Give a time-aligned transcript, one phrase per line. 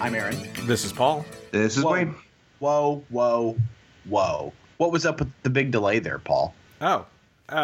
[0.00, 0.32] Tim and Wayne.
[0.32, 0.66] I'm Aaron.
[0.66, 1.24] This is Paul.
[1.50, 1.92] This is Whoa.
[1.92, 2.14] Wayne.
[2.58, 3.56] Whoa, whoa,
[4.08, 4.52] whoa.
[4.76, 6.54] What was up with the big delay there, Paul?
[6.80, 7.06] Oh,
[7.48, 7.54] uh,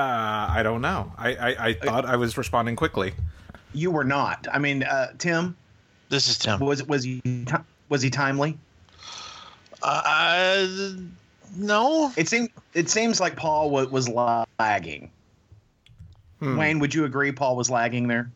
[0.50, 1.12] I don't know.
[1.16, 3.14] I, I, I thought I was responding quickly.
[3.72, 4.46] You were not.
[4.52, 5.56] I mean, uh, Tim,
[6.08, 6.60] This is Tim.
[6.60, 7.22] was was he
[7.88, 8.58] was he timely?
[9.82, 10.66] Uh,
[11.56, 12.12] no.
[12.16, 15.10] It seemed it seems like Paul was, was lagging.
[16.40, 16.56] Hmm.
[16.56, 18.30] Wayne, would you agree Paul was lagging there?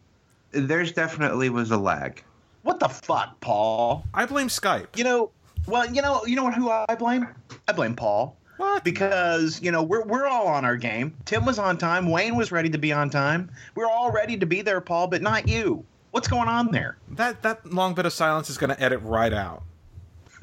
[0.53, 2.23] There's definitely was a lag.
[2.62, 4.05] What the fuck, Paul?
[4.12, 4.97] I blame Skype.
[4.97, 5.30] You know,
[5.66, 6.55] well, you know, you know what?
[6.55, 7.27] Who I blame?
[7.69, 8.36] I blame Paul.
[8.56, 8.84] What?
[8.84, 11.14] because you know we're we're all on our game.
[11.25, 12.11] Tim was on time.
[12.11, 13.50] Wayne was ready to be on time.
[13.75, 15.83] We're all ready to be there, Paul, but not you.
[16.11, 16.98] What's going on there?
[17.12, 19.62] That that long bit of silence is going to edit right out.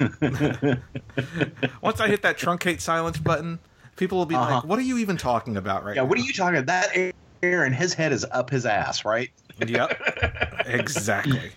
[0.00, 3.60] Once I hit that truncate silence button,
[3.96, 4.54] people will be Uh-huh.
[4.56, 6.66] like, "What are you even talking about right Yeah, now?" what are you talking about?
[6.92, 9.30] That Aaron, his head is up his ass, right?
[9.64, 11.52] Yep, exactly.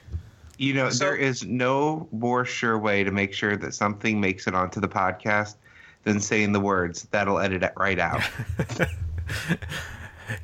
[0.62, 4.46] You know, So- there is no more sure way to make sure that something makes
[4.46, 5.56] it onto the podcast
[6.04, 7.08] than saying the words.
[7.10, 8.22] That'll edit it right out.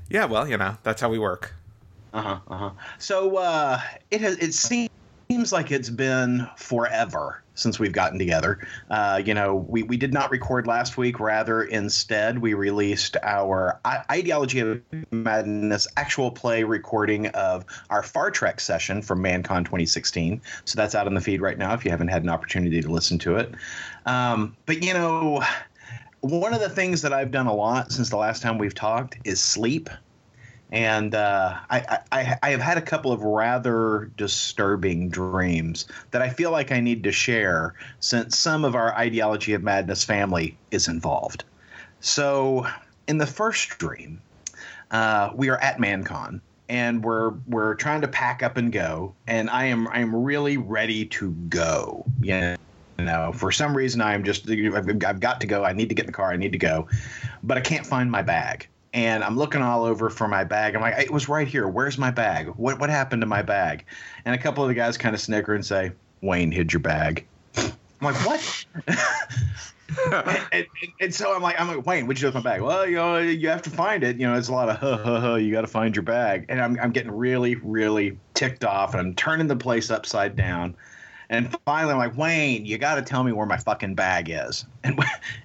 [0.10, 1.54] Yeah, well, you know, that's how we work.
[2.14, 2.40] Uh huh.
[2.50, 2.70] Uh huh.
[2.98, 3.80] So uh,
[4.12, 4.38] it has.
[4.38, 4.90] It seems
[5.30, 8.66] like it's been forever since we've gotten together.
[8.90, 11.20] Uh, you know, we, we did not record last week.
[11.20, 18.32] Rather, instead, we released our I- Ideology of Madness actual play recording of our Far
[18.32, 20.42] Trek session from ManCon 2016.
[20.66, 22.90] So that's out on the feed right now if you haven't had an opportunity to
[22.90, 23.54] listen to it.
[24.06, 25.42] Um, but, you know,
[26.22, 29.18] one of the things that I've done a lot since the last time we've talked
[29.24, 29.90] is sleep
[30.72, 36.30] and uh, I, I, I have had a couple of rather disturbing dreams that I
[36.30, 40.88] feel like I need to share since some of our ideology of madness family is
[40.88, 41.46] involved.
[42.02, 42.68] So,
[43.08, 44.22] in the first dream,
[44.92, 49.50] uh, we are at ManCon and we're we're trying to pack up and go, and
[49.50, 52.06] I am I am really ready to go.
[53.00, 55.64] You know, for some reason I'm just I've, I've got to go.
[55.64, 56.32] I need to get in the car.
[56.32, 56.88] I need to go,
[57.42, 60.76] but I can't find my bag and I'm looking all over for my bag.
[60.76, 61.68] I'm like, it was right here.
[61.68, 62.48] Where's my bag?
[62.48, 63.86] What what happened to my bag?
[64.26, 67.26] And a couple of the guys kind of snicker and say, Wayne hid your bag.
[67.56, 68.66] I'm like, what?
[70.52, 72.62] and, and, and so I'm like, I'm like, Wayne, what'd you do with my bag?
[72.62, 74.18] Well, you know, you have to find it.
[74.18, 76.46] You know, it's a lot of huh, huh, huh, you got to find your bag.
[76.50, 80.76] And I'm, I'm getting really, really ticked off, and I'm turning the place upside down.
[81.30, 84.66] And finally, I'm like, Wayne, you got to tell me where my fucking bag is.
[84.84, 84.98] And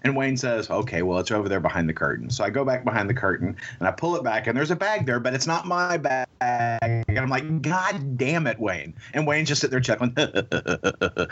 [0.04, 2.31] and Wayne says, okay, well, it's over there behind the curtain.
[2.31, 4.76] So I go back behind the curtain and I pull it back, and there's a
[4.76, 6.28] bag there, but it's not my bag.
[6.41, 8.94] And I'm like, God damn it, Wayne.
[9.15, 10.15] And Wayne's just sitting there chuckling.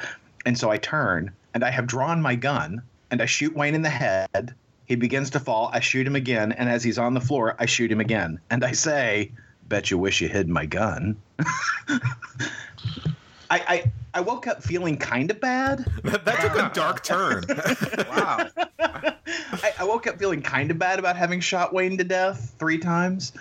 [0.46, 3.82] and so I turn and I have drawn my gun and I shoot Wayne in
[3.82, 4.54] the head.
[4.86, 5.70] He begins to fall.
[5.72, 6.50] I shoot him again.
[6.50, 8.40] And as he's on the floor, I shoot him again.
[8.50, 9.30] And I say,
[9.68, 11.16] Bet you wish you hid my gun.
[13.50, 15.84] I, I, I woke up feeling kind of bad.
[16.04, 17.44] That, that took a dark turn.
[18.10, 18.48] wow.
[18.78, 22.78] I, I woke up feeling kind of bad about having shot Wayne to death three
[22.78, 23.32] times.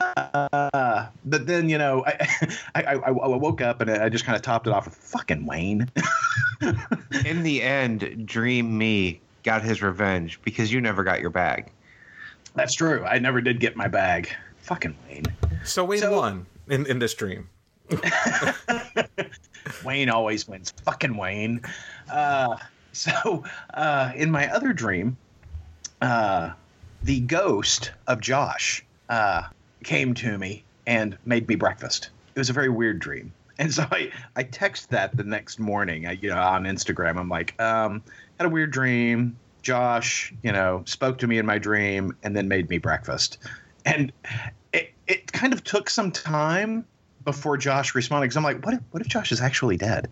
[0.00, 2.28] Uh, but then, you know, I,
[2.74, 5.46] I, I, I woke up and I just kind of topped it off with fucking
[5.46, 5.90] Wayne.
[7.24, 11.70] In the end, Dream Me got his revenge because you never got your bag.
[12.54, 13.04] That's true.
[13.04, 14.30] I never did get my bag.
[14.58, 15.24] Fucking Wayne.
[15.64, 17.48] so Wayne So- won in, in this dream.
[19.84, 20.72] Wayne always wins.
[20.84, 21.60] Fucking Wayne.
[22.10, 22.56] Uh,
[22.92, 23.44] so,
[23.74, 25.16] uh, in my other dream,
[26.00, 26.50] uh,
[27.02, 29.42] the ghost of Josh uh,
[29.84, 32.10] came to me and made me breakfast.
[32.34, 33.32] It was a very weird dream.
[33.58, 37.16] And so I, I text that the next morning, I, you know, on Instagram.
[37.16, 38.02] I'm like, um,
[38.38, 39.36] had a weird dream.
[39.62, 43.38] Josh, you know, spoke to me in my dream and then made me breakfast.
[43.84, 44.12] And
[44.72, 46.84] it, it kind of took some time
[47.26, 50.08] before Josh responded because I'm like, what if, what if Josh is actually dead?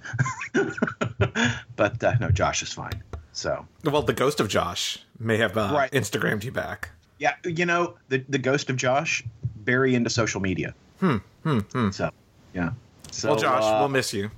[1.76, 3.02] but uh, no, Josh is fine.
[3.32, 5.90] So Well, the ghost of Josh may have uh, Right.
[5.92, 6.90] Instagrammed you back.
[7.18, 9.24] yeah, you know, the the ghost of Josh
[9.64, 10.74] very into social media.
[11.00, 11.90] Hmm, hmm, hmm.
[11.90, 12.10] So
[12.52, 12.70] yeah.
[13.10, 14.30] So well, Josh, uh, we'll miss you.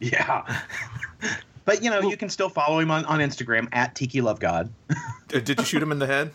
[0.00, 0.62] yeah.
[1.64, 4.72] but you know, you can still follow him on, on Instagram at Tiki Love God.
[5.34, 6.30] Uh, Did you shoot him in the head?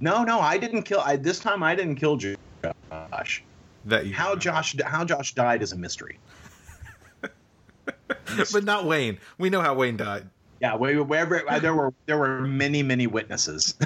[0.00, 1.00] No, no, I didn't kill.
[1.00, 3.42] I this time I didn't kill Josh.
[3.88, 6.18] That you, How Josh how Josh died is a mystery.
[8.52, 9.18] but not Wayne.
[9.38, 10.28] We know how Wayne died.
[10.60, 13.74] Yeah, we, wherever uh, there were there were many many witnesses.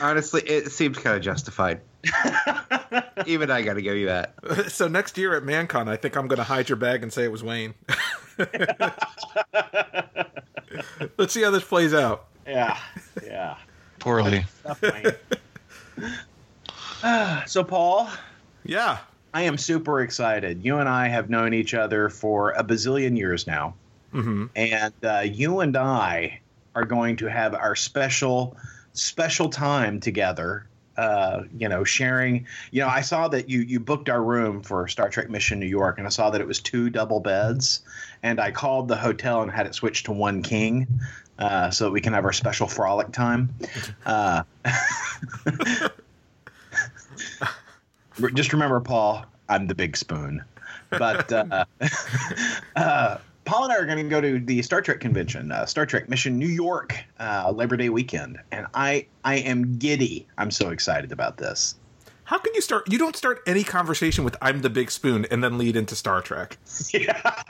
[0.00, 1.80] Honestly, it seems kind of justified.
[3.26, 4.34] Even I got to give you that.
[4.68, 7.24] So next year at ManCon, I think I'm going to hide your bag and say
[7.24, 7.74] it was Wayne.
[11.18, 12.26] Let's see how this plays out.
[12.46, 12.78] yeah,
[13.24, 13.56] yeah.
[14.04, 14.44] Poorly.
[14.60, 14.82] Stuff,
[17.02, 18.08] Ah, so Paul,
[18.64, 18.98] Yeah.
[19.32, 20.62] I am super excited.
[20.64, 23.74] You and I have known each other for a bazillion years now.
[24.12, 24.46] Mm-hmm.
[24.54, 26.40] And uh, you and I
[26.74, 28.56] are going to have our special,
[28.92, 30.66] special time together.
[30.96, 32.46] Uh, you know, sharing.
[32.70, 35.66] You know, I saw that you you booked our room for Star Trek Mission New
[35.66, 37.80] York, and I saw that it was two double beds.
[38.22, 40.86] And I called the hotel and had it switched to one king,
[41.38, 43.54] uh, so that we can have our special frolic time.
[44.06, 44.42] Uh,
[48.34, 50.44] just remember, Paul, I'm the big spoon.
[50.90, 51.64] But uh,
[52.76, 55.86] uh, Paul and I are going to go to the Star Trek convention, uh, Star
[55.86, 60.26] Trek Mission New York, uh, Labor Day weekend, and I I am giddy.
[60.38, 61.74] I'm so excited about this.
[62.24, 62.90] How can you start?
[62.90, 66.22] You don't start any conversation with "I'm the big spoon" and then lead into Star
[66.22, 66.56] Trek.
[66.92, 67.20] Yeah.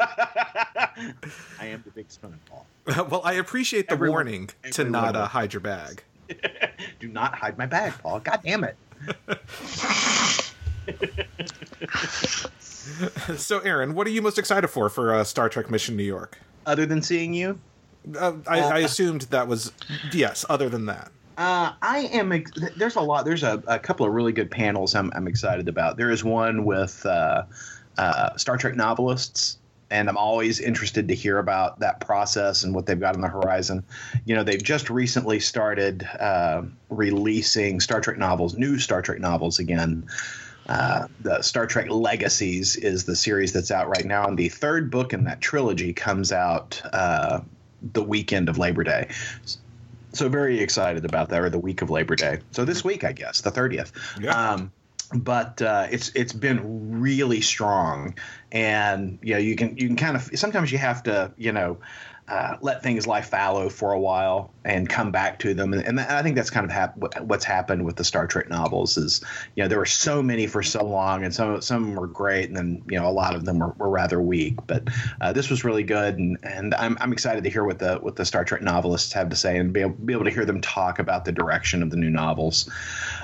[1.61, 2.67] I am the big spoon, Paul.
[3.09, 6.03] well, I appreciate the Everyone- warning to not uh, hide your bag.
[7.00, 8.19] Do not hide my bag, Paul.
[8.21, 8.76] God damn it.
[13.37, 16.38] So, Aaron, what are you most excited for for uh, Star Trek Mission New York?
[16.67, 17.59] Other than seeing you,
[18.19, 19.73] Uh, I, I assumed that was
[20.12, 20.44] yes.
[20.49, 22.33] Other than that, Uh, I am.
[22.33, 23.25] ex- There's a lot.
[23.25, 24.95] There's a, a couple of really good panels.
[24.95, 25.97] I'm, I'm excited about.
[25.97, 27.43] There is one with uh,
[27.99, 29.59] uh, Star Trek novelists,
[29.91, 33.29] and I'm always interested to hear about that process and what they've got on the
[33.29, 33.85] horizon.
[34.25, 39.59] You know, they've just recently started uh, releasing Star Trek novels, new Star Trek novels
[39.59, 40.07] again.
[40.69, 44.91] Uh, the Star Trek Legacies is the series that's out right now, and the third
[44.91, 47.41] book in that trilogy comes out uh,
[47.93, 49.09] the weekend of Labor Day.
[50.15, 52.39] So very excited about that, or the week of Labor Day.
[52.53, 53.93] So this week, I guess, the thirtieth.
[54.21, 54.53] Yeah.
[54.53, 54.73] Um,
[55.13, 58.15] but uh, it's it's been really strong,
[58.51, 61.79] and you know you can you can kind of sometimes you have to you know
[62.26, 66.00] uh, let things lie fallow for a while and come back to them, and, and
[66.00, 68.97] I think that's kind of hap- what's happened with the Star Trek novels.
[68.97, 69.23] Is
[69.55, 72.56] you know there were so many for so long, and some some were great, and
[72.56, 74.56] then you know a lot of them were, were rather weak.
[74.67, 74.88] But
[75.21, 78.17] uh, this was really good, and, and I'm, I'm excited to hear what the what
[78.17, 80.62] the Star Trek novelists have to say, and be able, be able to hear them
[80.62, 82.70] talk about the direction of the new novels.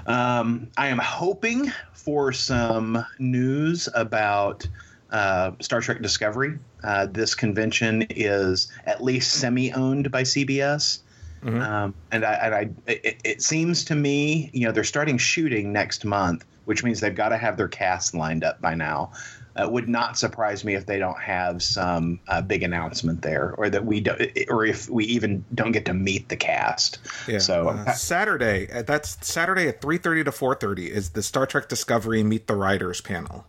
[0.07, 4.69] Um, I am hoping for some news about
[5.11, 6.59] uh, Star Trek Discovery.
[6.83, 11.01] Uh, this convention is at least semi-owned by CBS.
[11.43, 15.73] Um, and I, and I it, it seems to me, you know, they're starting shooting
[15.73, 19.13] next month, which means they've got to have their cast lined up by now.
[19.59, 23.55] Uh, It would not surprise me if they don't have some uh, big announcement there,
[23.57, 26.99] or that we don't, or if we even don't get to meet the cast.
[27.27, 27.39] yeah.
[27.39, 28.71] So uh, Saturday.
[28.71, 32.49] uh, That's Saturday at three thirty to four thirty is the Star Trek Discovery Meet
[32.49, 33.47] the Writers panel.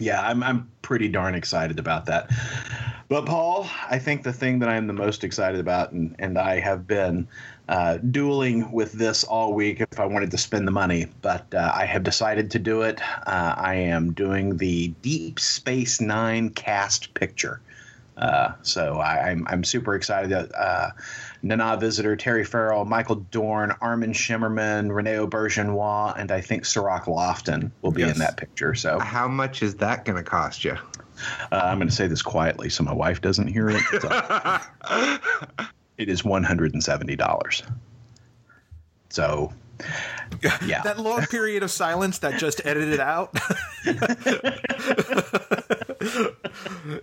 [0.00, 2.30] Yeah, I'm I'm pretty darn excited about that.
[3.08, 6.58] But Paul, I think the thing that I'm the most excited about, and and I
[6.60, 7.28] have been
[7.68, 11.70] uh, dueling with this all week if I wanted to spend the money, but uh,
[11.74, 13.00] I have decided to do it.
[13.26, 17.60] Uh, I am doing the Deep Space Nine cast picture.
[18.16, 20.90] Uh, so I, I'm I'm super excited that uh,
[21.42, 27.70] Nana Visitor Terry Farrell, Michael Dorn, Armin Shimerman, Rene Auberjonois, and I think Cirroc Lofton
[27.82, 28.12] will be Yes.
[28.12, 28.74] in that picture.
[28.74, 30.76] So How much is that going to cost you?
[31.52, 33.82] uh, I'm going to say this quietly so my wife doesn't hear it.
[34.00, 34.08] So
[35.98, 37.62] it is $170.
[39.08, 39.52] So,
[40.64, 40.82] yeah.
[40.82, 43.34] That long period of silence that just edited out.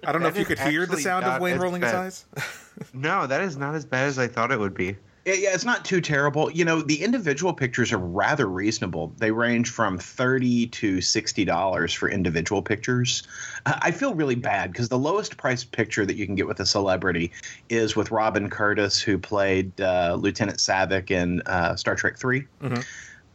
[0.05, 2.25] I don't know if you could hear the sound of Wayne as rolling his eyes.
[2.93, 4.95] no, that is not as bad as I thought it would be.
[5.25, 6.49] Yeah, yeah, it's not too terrible.
[6.49, 9.13] You know, the individual pictures are rather reasonable.
[9.17, 13.23] They range from thirty to sixty dollars for individual pictures.
[13.65, 16.61] Uh, I feel really bad because the lowest priced picture that you can get with
[16.61, 17.33] a celebrity
[17.67, 22.47] is with Robin Curtis, who played uh, Lieutenant Saavik in uh, Star Trek 3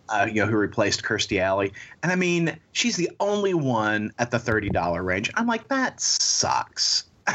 [0.08, 4.30] Uh, you know, who replaced Kirstie Alley, and I mean, she's the only one at
[4.30, 5.30] the thirty dollar range.
[5.34, 7.04] I'm like, that sucks.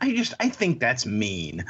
[0.00, 1.64] I just I think that's mean.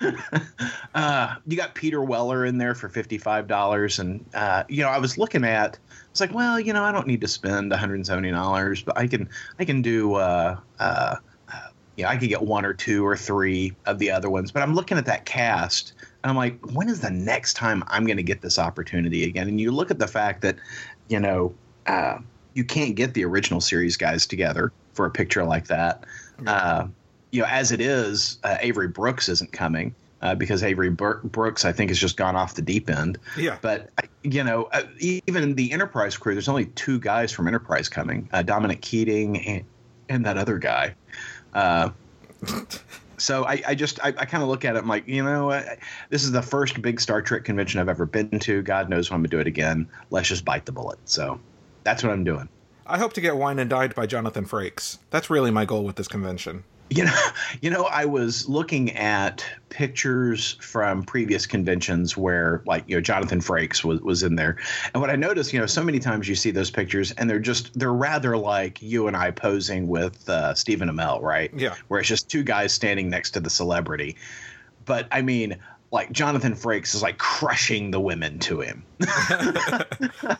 [0.94, 4.88] uh, you got Peter Weller in there for fifty five dollars, and uh, you know
[4.88, 5.78] I was looking at.
[6.10, 8.82] It's like, well, you know, I don't need to spend one hundred and seventy dollars,
[8.82, 10.14] but I can I can do.
[10.14, 11.16] Uh, uh,
[11.96, 14.62] you know, I could get one or two or three of the other ones, but
[14.62, 18.16] I'm looking at that cast and I'm like, when is the next time I'm going
[18.16, 19.48] to get this opportunity again?
[19.48, 20.56] And you look at the fact that,
[21.08, 21.54] you know,
[21.86, 22.18] uh,
[22.54, 26.04] you can't get the original series guys together for a picture like that.
[26.46, 26.88] Uh,
[27.30, 31.64] you know, as it is, uh, Avery Brooks isn't coming uh, because Avery Bur- Brooks,
[31.64, 33.18] I think, has just gone off the deep end.
[33.36, 33.58] Yeah.
[33.60, 33.90] But
[34.22, 38.42] you know, uh, even the Enterprise crew, there's only two guys from Enterprise coming: uh,
[38.42, 39.64] Dominic Keating and,
[40.08, 40.94] and that other guy.
[41.54, 41.90] Uh,
[43.18, 44.78] so I, I just I, I kind of look at it.
[44.78, 45.78] I'm like, you know, I,
[46.10, 48.62] this is the first big Star Trek convention I've ever been to.
[48.62, 49.88] God knows when I'm gonna do it again.
[50.10, 50.98] Let's just bite the bullet.
[51.04, 51.40] So
[51.84, 52.48] that's what I'm doing.
[52.86, 54.98] I hope to get wine and dined by Jonathan Frakes.
[55.10, 56.64] That's really my goal with this convention.
[56.90, 57.18] You know,
[57.60, 63.40] you know, I was looking at pictures from previous conventions where, like, you know, Jonathan
[63.40, 64.56] Frakes was, was in there,
[64.92, 67.38] and what I noticed, you know, so many times you see those pictures, and they're
[67.38, 71.50] just they're rather like you and I posing with uh, Stephen Amell, right?
[71.54, 71.74] Yeah.
[71.88, 74.16] Where it's just two guys standing next to the celebrity,
[74.84, 75.58] but I mean,
[75.90, 78.84] like Jonathan Frakes is like crushing the women to him.
[79.00, 80.36] and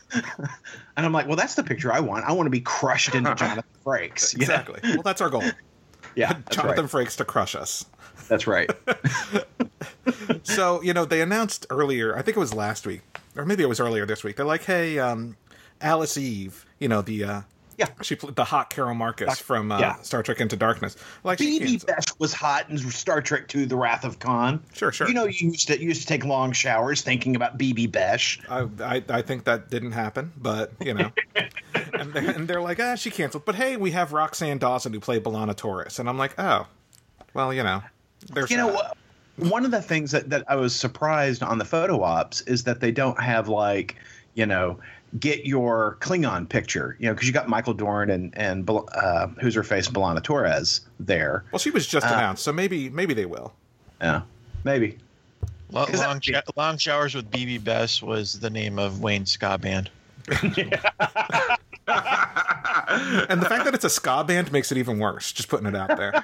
[0.97, 2.25] I'm like, well, that's the picture I want.
[2.25, 4.35] I want to be crushed into Jonathan Frakes.
[4.35, 4.55] you know?
[4.55, 4.81] Exactly.
[4.83, 5.45] Well, that's our goal.
[6.15, 6.37] Yeah.
[6.51, 7.07] Jonathan right.
[7.07, 7.87] Frakes to crush us.
[8.29, 8.71] That's right.
[10.43, 13.03] So, you know, they announced earlier, I think it was last week,
[13.37, 14.37] or maybe it was earlier this week.
[14.37, 15.37] They're like, hey, um,
[15.81, 17.41] Alice Eve, you know, the uh,
[17.79, 17.87] Yeah.
[18.03, 19.95] she played the hot Carol Marcus from uh, yeah.
[20.03, 20.97] Star Trek Into Darkness.
[21.23, 24.63] Like, Bibi Besch was hot in Star Trek II: The Wrath of Khan.
[24.75, 25.07] Sure, sure.
[25.07, 28.41] You know, you used to you used to take long showers thinking about Bibi Besch.
[28.51, 31.13] I, I, I think that didn't happen, but you know,
[31.95, 33.45] and, they, and they're like, ah, she canceled.
[33.45, 36.67] But hey, we have Roxann Dawson who played B'Elanna Torres, and I'm like, oh,
[37.35, 37.83] well, you know,
[38.33, 38.75] there's You know that.
[38.75, 38.97] what?
[39.51, 42.81] One of the things that, that I was surprised on the photo ops is that
[42.81, 43.95] they don't have like,
[44.35, 44.81] you know,
[45.19, 49.55] get your Klingon picture, you know, because you got Michael Dorn and and uh, who's
[49.55, 51.45] her face, B'Elanna Torres there.
[51.53, 53.53] Well, she was just Uh, announced, so maybe maybe they will.
[54.01, 54.23] Yeah,
[54.65, 54.99] maybe.
[55.71, 59.31] Lo- Is that- long, sho- long showers with Bibi Besch was the name of Wayne's
[59.33, 59.91] ska band.
[61.91, 65.33] And the fact that it's a ska band makes it even worse.
[65.33, 66.23] Just putting it out there.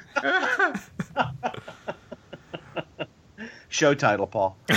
[3.71, 4.57] Show title, Paul.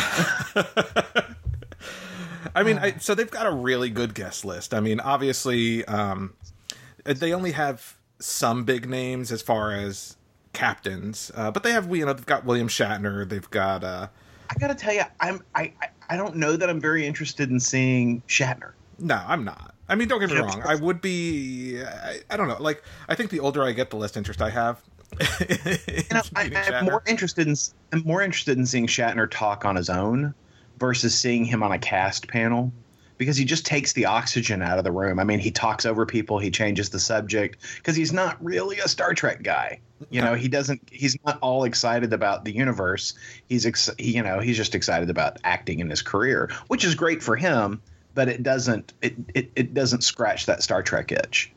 [2.55, 4.73] I mean, I, so they've got a really good guest list.
[4.73, 6.33] I mean, obviously, um,
[7.03, 10.17] they only have some big names as far as
[10.53, 14.07] captains, uh, but they have you know they've got William Shatner, they've got uh,
[14.49, 15.73] I gotta tell you, I'm I
[16.09, 18.71] I- don't know that I'm very interested in seeing Shatner.
[18.97, 19.75] no, I'm not.
[19.89, 20.61] I mean, don't get me wrong.
[20.65, 21.81] I would be.
[21.81, 22.57] I, I don't know.
[22.61, 24.81] Like, I think the older I get, the less interest I have.
[25.39, 27.55] You know, I, I'm more interested in
[27.93, 30.33] I'm more interested in seeing Shatner talk on his own
[30.77, 32.71] versus seeing him on a cast panel
[33.17, 35.19] because he just takes the oxygen out of the room.
[35.19, 38.87] I mean, he talks over people, he changes the subject because he's not really a
[38.87, 39.79] Star Trek guy.
[40.11, 40.81] You know, he doesn't.
[40.91, 43.15] He's not all excited about the universe.
[43.49, 46.93] He's ex, he, you know he's just excited about acting in his career, which is
[46.93, 47.81] great for him.
[48.13, 51.51] But it doesn't it it, it doesn't scratch that Star Trek itch.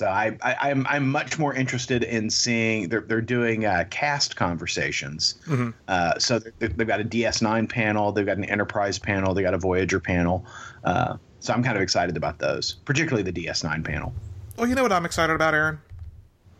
[0.00, 4.34] So I, I I'm I'm much more interested in seeing they're they're doing uh, cast
[4.34, 5.34] conversations.
[5.44, 5.74] Mhm.
[5.88, 9.58] Uh, so they've got a DS9 panel, they've got an Enterprise panel, they got a
[9.58, 10.46] Voyager panel.
[10.84, 14.14] Uh, so I'm kind of excited about those, particularly the DS9 panel.
[14.56, 15.80] Well, you know what I'm excited about, Aaron?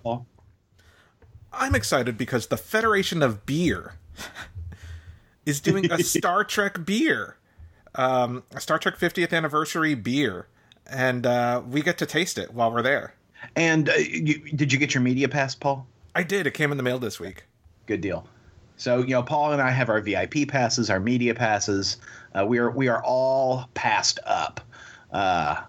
[0.03, 0.27] Paul?
[1.51, 3.95] I'm excited because the Federation of Beer
[5.47, 7.39] is doing a Star Trek beer,
[7.95, 10.47] um, a Star Trek 50th anniversary beer,
[10.87, 13.15] and uh, we get to taste it while we're there.
[13.57, 15.87] And uh, you, did you get your media pass, Paul?
[16.15, 16.47] I did.
[16.47, 17.45] It came in the mail this week.
[17.87, 18.27] Good deal.
[18.77, 21.99] So you know, Paul and I have our VIP passes, our media passes.
[22.35, 24.61] Uh, we are we are all passed up.
[25.13, 25.63] Uh,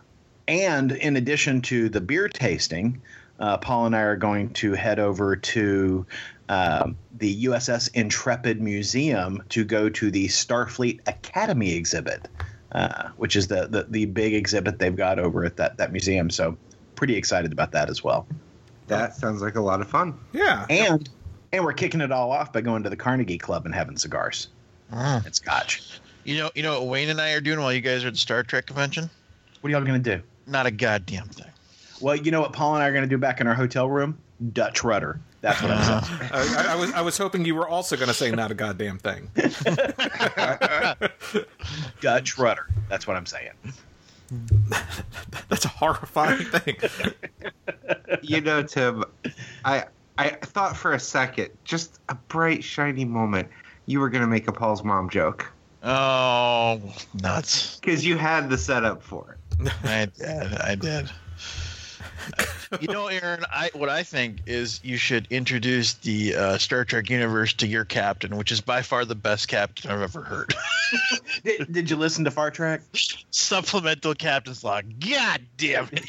[0.48, 3.02] and in addition to the beer tasting,
[3.40, 6.06] uh, Paul and I are going to head over to
[6.48, 12.28] um, the USS Intrepid Museum to go to the Starfleet Academy exhibit,
[12.72, 16.30] uh, which is the, the the big exhibit they've got over at that that museum.
[16.30, 16.58] So
[17.02, 18.28] pretty excited about that as well.
[18.86, 20.14] That sounds like a lot of fun.
[20.34, 20.68] Yeah.
[20.70, 21.10] And
[21.52, 24.50] and we're kicking it all off by going to the Carnegie Club and having cigars
[24.94, 25.26] Mm.
[25.26, 25.82] and scotch.
[26.26, 28.14] You know, you know what Wayne and I are doing while you guys are at
[28.14, 29.10] the Star Trek convention?
[29.62, 30.22] What are y'all going to do?
[30.46, 31.48] Not a goddamn thing.
[32.02, 33.90] Well, you know what Paul and I are going to do back in our hotel
[33.90, 34.16] room?
[34.54, 35.20] Dutch rudder.
[35.42, 36.30] That's what I'm saying.
[36.34, 38.54] I, I, I was I was hoping you were also going to say not a
[38.54, 39.28] goddamn thing.
[42.02, 42.68] Dutch rudder.
[42.90, 43.54] That's what I'm saying.
[45.50, 46.78] That's a horrifying thing.
[48.22, 49.04] You know, Tim,
[49.66, 49.86] I
[50.18, 53.48] I thought for a second, just a bright, shiny moment,
[53.88, 56.80] you were going to make a Paul's mom joke Oh,
[57.22, 57.80] nuts!
[57.80, 59.72] because you had the setup for it.
[59.84, 60.54] I did.
[60.62, 61.10] I did.
[62.80, 67.10] You know, Aaron, I what I think is you should introduce the uh, Star Trek
[67.10, 70.54] universe to your captain, which is by far the best captain I've ever heard.
[71.44, 72.82] Did, did you listen to Far Trek?
[73.32, 74.86] Supplemental captain's log.
[75.00, 76.06] God damn it!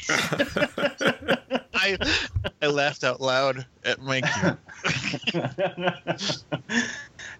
[1.73, 1.97] I
[2.61, 4.21] I laughed out loud at my
[5.31, 5.41] cue.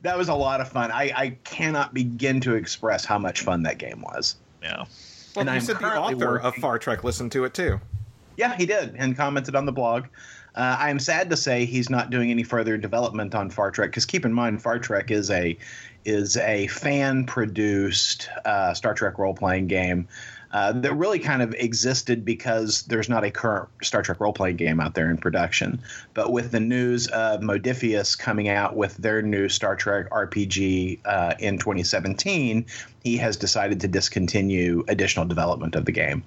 [0.01, 0.91] that was a lot of fun.
[0.91, 4.35] I, I cannot begin to express how much fun that game was.
[4.61, 4.85] Yeah.
[5.35, 7.53] Well, And you I'm said the currently author of working- Far Trek listened to it
[7.53, 7.79] too.
[8.37, 10.05] Yeah, he did, and commented on the blog.
[10.55, 13.89] Uh, I am sad to say he's not doing any further development on Far Trek
[13.89, 15.57] because keep in mind, Far Trek is a
[16.05, 20.07] is a fan produced uh, Star Trek role playing game.
[20.53, 24.55] uh, that really kind of existed because there's not a current Star Trek role playing
[24.57, 25.81] game out there in production.
[26.13, 31.33] But with the news of Modiphius coming out with their new Star Trek RPG uh,
[31.39, 32.65] in 2017,
[33.03, 36.23] he has decided to discontinue additional development of the game.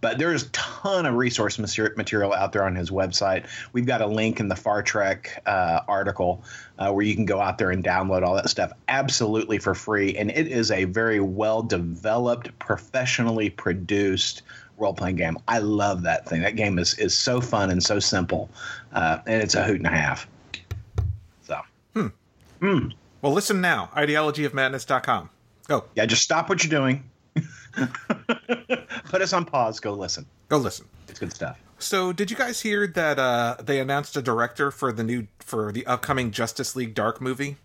[0.00, 3.46] But there's a ton of resource material out there on his website.
[3.72, 6.42] We've got a link in the Far Trek uh, article
[6.78, 10.16] uh, where you can go out there and download all that stuff absolutely for free.
[10.16, 14.42] And it is a very well developed, professionally produced
[14.78, 15.38] role playing game.
[15.48, 16.42] I love that thing.
[16.42, 18.50] That game is, is so fun and so simple.
[18.92, 20.28] Uh, and it's a hoot and a half.
[21.46, 21.60] So.
[21.94, 22.08] Hmm.
[22.60, 22.88] Hmm.
[23.22, 23.90] Well, listen now.
[23.94, 25.30] Ideologyofmadness.com.
[25.68, 25.84] Go.
[25.94, 27.02] Yeah, just stop what you're doing
[29.04, 29.80] Put us on pause.
[29.80, 30.26] Go listen.
[30.48, 30.86] Go listen.
[31.08, 31.58] It's good stuff.
[31.78, 35.72] So, did you guys hear that uh, they announced a director for the new for
[35.72, 37.56] the upcoming Justice League Dark movie?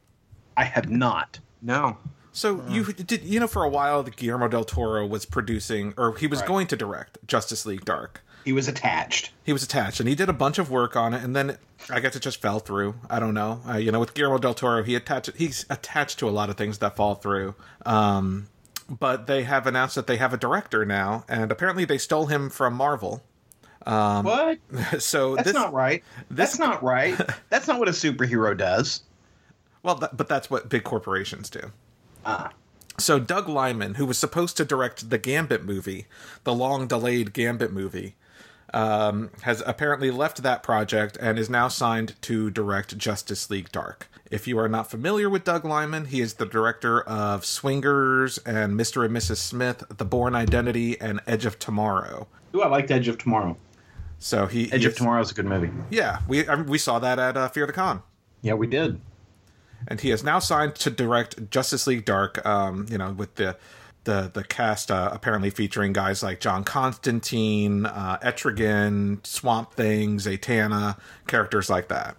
[0.58, 1.40] I have not.
[1.62, 1.98] No.
[2.34, 6.16] So you did you know for a while that Guillermo del Toro was producing or
[6.16, 6.48] he was right.
[6.48, 8.24] going to direct Justice League Dark.
[8.46, 9.32] He was attached.
[9.44, 11.58] He was attached, and he did a bunch of work on it, and then
[11.90, 12.96] I guess it just fell through.
[13.10, 13.62] I don't know.
[13.70, 16.58] Uh, you know, with Guillermo del Toro, he attached he's attached to a lot of
[16.58, 17.54] things that fall through.
[17.86, 18.48] Um,
[19.00, 22.50] but they have announced that they have a director now, and apparently they stole him
[22.50, 23.24] from Marvel.
[23.86, 24.60] Um, what?
[25.00, 26.04] So that's this, not right.
[26.30, 27.20] This, that's not right.
[27.50, 29.04] that's not what a superhero does.
[29.84, 31.72] Well, that, but that's what big corporations do.
[32.26, 32.52] Ah.
[33.00, 36.06] So Doug Liman, who was supposed to direct the Gambit movie,
[36.44, 38.16] the long-delayed Gambit movie,
[38.74, 44.10] um, has apparently left that project and is now signed to direct Justice League Dark.
[44.30, 48.80] If you are not familiar with Doug Liman, he is the director of Swingers and
[48.80, 49.06] Mr.
[49.06, 49.38] and Mrs.
[49.38, 52.28] Smith, The Bourne Identity, and Edge of Tomorrow.
[52.56, 53.58] Ooh, I liked Edge of Tomorrow.
[54.20, 55.72] So he Edge of Tomorrow is a good movie.
[55.90, 58.04] Yeah, we I we saw that at uh, Fear the Con.
[58.42, 59.02] Yeah, we did.
[59.88, 62.46] And he has now signed to direct Justice League Dark.
[62.46, 63.58] Um, you know, with the
[64.04, 70.98] the the cast uh, apparently featuring guys like John Constantine, uh, Etrigan, Swamp Thing, Zatanna,
[71.28, 72.16] characters like that.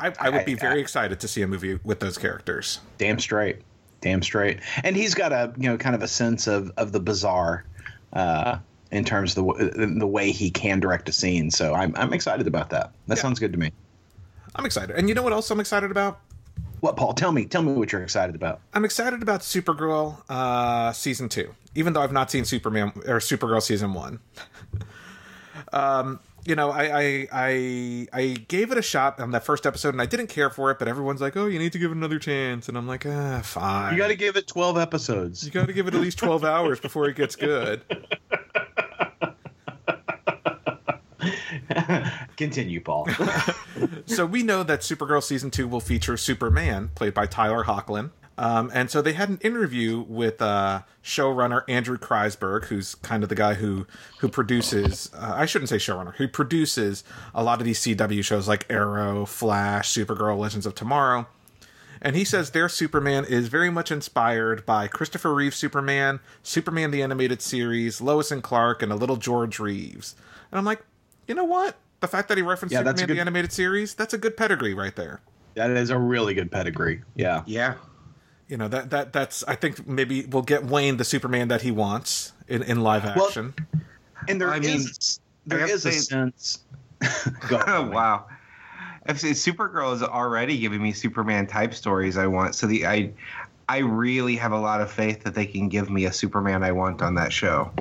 [0.00, 2.80] I, I would be very I, excited to see a movie with those characters.
[2.98, 3.62] Damn straight,
[4.00, 4.60] damn straight.
[4.82, 7.64] And he's got a you know kind of a sense of of the bizarre.
[8.12, 8.58] Uh,
[8.90, 12.46] in terms of the the way he can direct a scene, so I'm I'm excited
[12.46, 12.92] about that.
[13.08, 13.22] That yeah.
[13.22, 13.72] sounds good to me.
[14.54, 16.20] I'm excited, and you know what else I'm excited about?
[16.84, 17.14] What, Paul?
[17.14, 18.60] Tell me, tell me what you're excited about.
[18.74, 23.62] I'm excited about Supergirl uh, season two, even though I've not seen Superman or Supergirl
[23.62, 24.20] season one.
[25.72, 29.94] um, you know, I, I I I gave it a shot on that first episode,
[29.94, 30.78] and I didn't care for it.
[30.78, 33.40] But everyone's like, "Oh, you need to give it another chance," and I'm like, "Ah,
[33.42, 35.42] fine." You got to give it twelve episodes.
[35.42, 37.80] You got to give it at least twelve hours before it gets good.
[42.36, 43.08] Continue, Paul.
[44.06, 48.10] so we know that Supergirl season two will feature Superman, played by Tyler Hoechlin.
[48.36, 53.28] Um, and so they had an interview with uh, showrunner Andrew Kreisberg, who's kind of
[53.28, 53.86] the guy who
[54.18, 55.10] who produces.
[55.14, 56.14] Uh, I shouldn't say showrunner.
[56.16, 61.28] Who produces a lot of these CW shows like Arrow, Flash, Supergirl, Legends of Tomorrow.
[62.02, 67.02] And he says their Superman is very much inspired by Christopher Reeve's Superman, Superman the
[67.02, 70.14] Animated Series, Lois and Clark, and a little George Reeves.
[70.52, 70.84] And I'm like,
[71.26, 71.76] you know what?
[72.00, 73.16] The fact that he referenced yeah, Superman good...
[73.16, 75.20] the Animated Series, that's a good pedigree right there.
[75.54, 77.02] That is a really good pedigree.
[77.14, 77.42] Yeah.
[77.46, 77.74] Yeah
[78.48, 81.70] you know that that that's I think maybe we'll get Wayne the Superman that he
[81.70, 83.54] wants in, in live action.
[83.72, 83.82] Well,
[84.28, 86.60] and there I is, mean, there is a sense.
[87.50, 88.26] oh wow!
[89.06, 93.10] If Supergirl is already giving me Superman type stories I want, so the I
[93.68, 96.72] I really have a lot of faith that they can give me a Superman I
[96.72, 97.72] want on that show.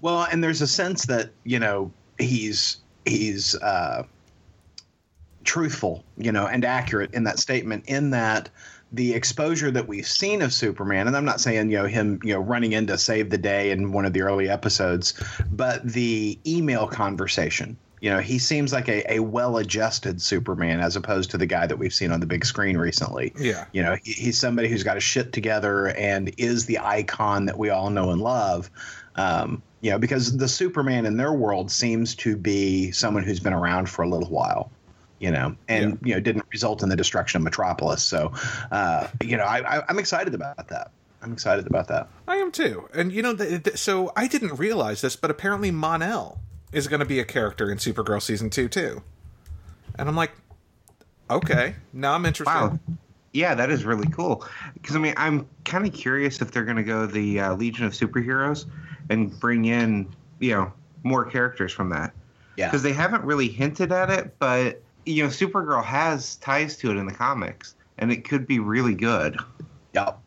[0.00, 4.04] Well, and there's a sense that you know he's he's uh,
[5.44, 7.84] truthful, you know, and accurate in that statement.
[7.86, 8.50] In that
[8.92, 12.34] the exposure that we've seen of Superman, and I'm not saying you know him you
[12.34, 15.14] know running in to save the day in one of the early episodes,
[15.50, 17.76] but the email conversation.
[18.00, 21.76] You know, he seems like a, a well-adjusted Superman as opposed to the guy that
[21.76, 23.34] we've seen on the big screen recently.
[23.38, 27.44] Yeah, you know, he, he's somebody who's got a shit together and is the icon
[27.44, 28.70] that we all know and love.
[29.16, 33.52] Um, you know, because the Superman in their world seems to be someone who's been
[33.52, 34.70] around for a little while
[35.20, 36.08] you know, and yeah.
[36.08, 38.02] you know didn't result in the destruction of Metropolis.
[38.02, 38.32] So,
[38.72, 40.90] uh, you know, I, I, I'm excited about that.
[41.22, 42.08] I'm excited about that.
[42.26, 42.88] I am too.
[42.94, 46.40] And you know, the, the, so I didn't realize this, but apparently Mon-El
[46.72, 49.02] is going to be a character in Supergirl season two too.
[49.98, 50.32] And I'm like,
[51.28, 52.52] okay, now I'm interested.
[52.52, 52.78] Wow.
[53.32, 54.44] Yeah, that is really cool.
[54.74, 57.84] Because I mean, I'm kind of curious if they're going to go the uh, Legion
[57.84, 58.64] of Superheroes
[59.10, 62.14] and bring in, you know, more characters from that.
[62.56, 62.68] Yeah.
[62.68, 66.96] Because they haven't really hinted at it, but you know, Supergirl has ties to it
[66.96, 69.38] in the comics, and it could be really good.
[69.94, 70.18] Yep.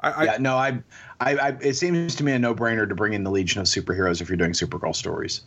[0.00, 0.82] I, I yeah, no, I,
[1.20, 4.20] I, I, it seems to me a no-brainer to bring in the Legion of Superheroes
[4.20, 5.42] if you're doing Supergirl stories.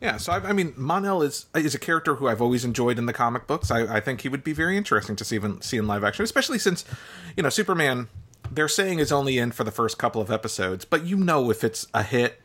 [0.00, 3.04] Yeah, so I, I mean, Mon-El is is a character who I've always enjoyed in
[3.04, 3.70] the comic books.
[3.70, 6.22] I, I think he would be very interesting to see even see in live action,
[6.22, 6.86] especially since,
[7.36, 8.08] you know, Superman.
[8.50, 11.62] They're saying is only in for the first couple of episodes, but you know if
[11.64, 12.40] it's a hit,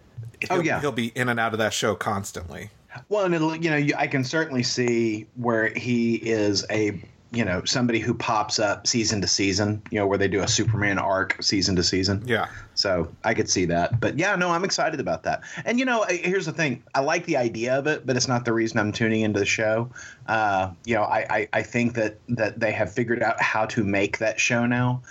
[0.50, 0.82] Oh, he'll- yeah.
[0.82, 2.70] he'll be in and out of that show constantly.
[3.10, 7.62] Well, and it'll, you know, I can certainly see where he is a, you know,
[7.65, 9.82] somebody who pops up season to season.
[9.91, 12.24] You know, where they do a Superman arc season to season.
[12.26, 14.00] Yeah, So I could see that.
[14.00, 15.41] But yeah, no, I'm excited about that.
[15.65, 18.46] And you know, here's the thing: I like the idea of it, but it's not
[18.46, 19.89] the reason I'm tuning into the show.
[20.28, 23.84] Uh, you know, I, I I think that that they have figured out how to
[23.84, 25.02] make that show now.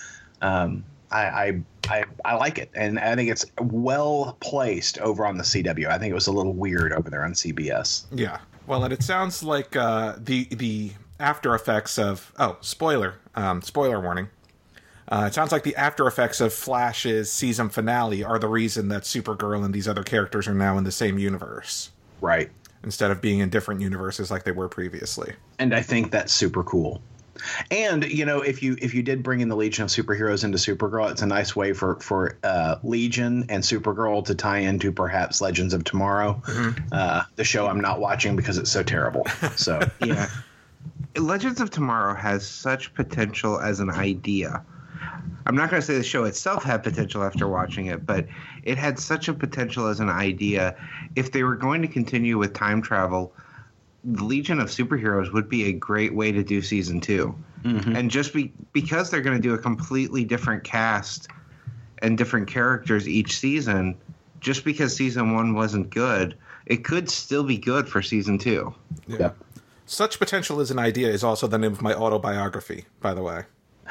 [0.42, 5.36] Um, I, I I I like it, and I think it's well placed over on
[5.38, 5.86] the CW.
[5.88, 8.04] I think it was a little weird over there on CBS.
[8.12, 8.38] yeah.
[8.66, 14.00] Well, and it sounds like uh, the the after effects of oh spoiler um, spoiler
[14.00, 14.28] warning.
[15.06, 19.02] Uh, it sounds like the after effects of Flash's season finale are the reason that
[19.02, 21.90] Supergirl and these other characters are now in the same universe
[22.22, 22.50] Right.
[22.82, 25.34] instead of being in different universes like they were previously.
[25.58, 27.02] and I think that's super cool.
[27.70, 30.58] And you know, if you if you did bring in the Legion of Superheroes into
[30.58, 35.40] Supergirl, it's a nice way for for uh, Legion and Supergirl to tie into perhaps
[35.40, 36.42] Legends of Tomorrow,
[36.92, 39.26] uh, the show I'm not watching because it's so terrible.
[39.56, 40.28] So Yeah.
[41.16, 44.64] Legends of Tomorrow has such potential as an idea.
[45.46, 48.26] I'm not going to say the show itself had potential after watching it, but
[48.62, 50.74] it had such a potential as an idea.
[51.16, 53.34] If they were going to continue with time travel,
[54.04, 57.96] the Legion of Superheroes would be a great way to do season 2 mm-hmm.
[57.96, 61.28] And just be, because they're going to do a completely different cast
[61.98, 63.96] and different characters each season,
[64.40, 66.36] just because season one wasn't good,
[66.66, 68.74] it could still be good for season two.
[69.06, 69.36] Yep.
[69.86, 73.44] Such potential as an idea is also the name of my autobiography, by the way.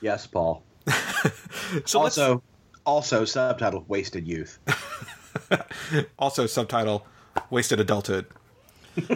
[0.00, 0.62] yes, Paul.
[1.84, 2.16] So let's-
[2.86, 4.58] Also, subtitle Wasted Youth.
[6.18, 7.04] also subtitle
[7.50, 8.26] Wasted Adulthood.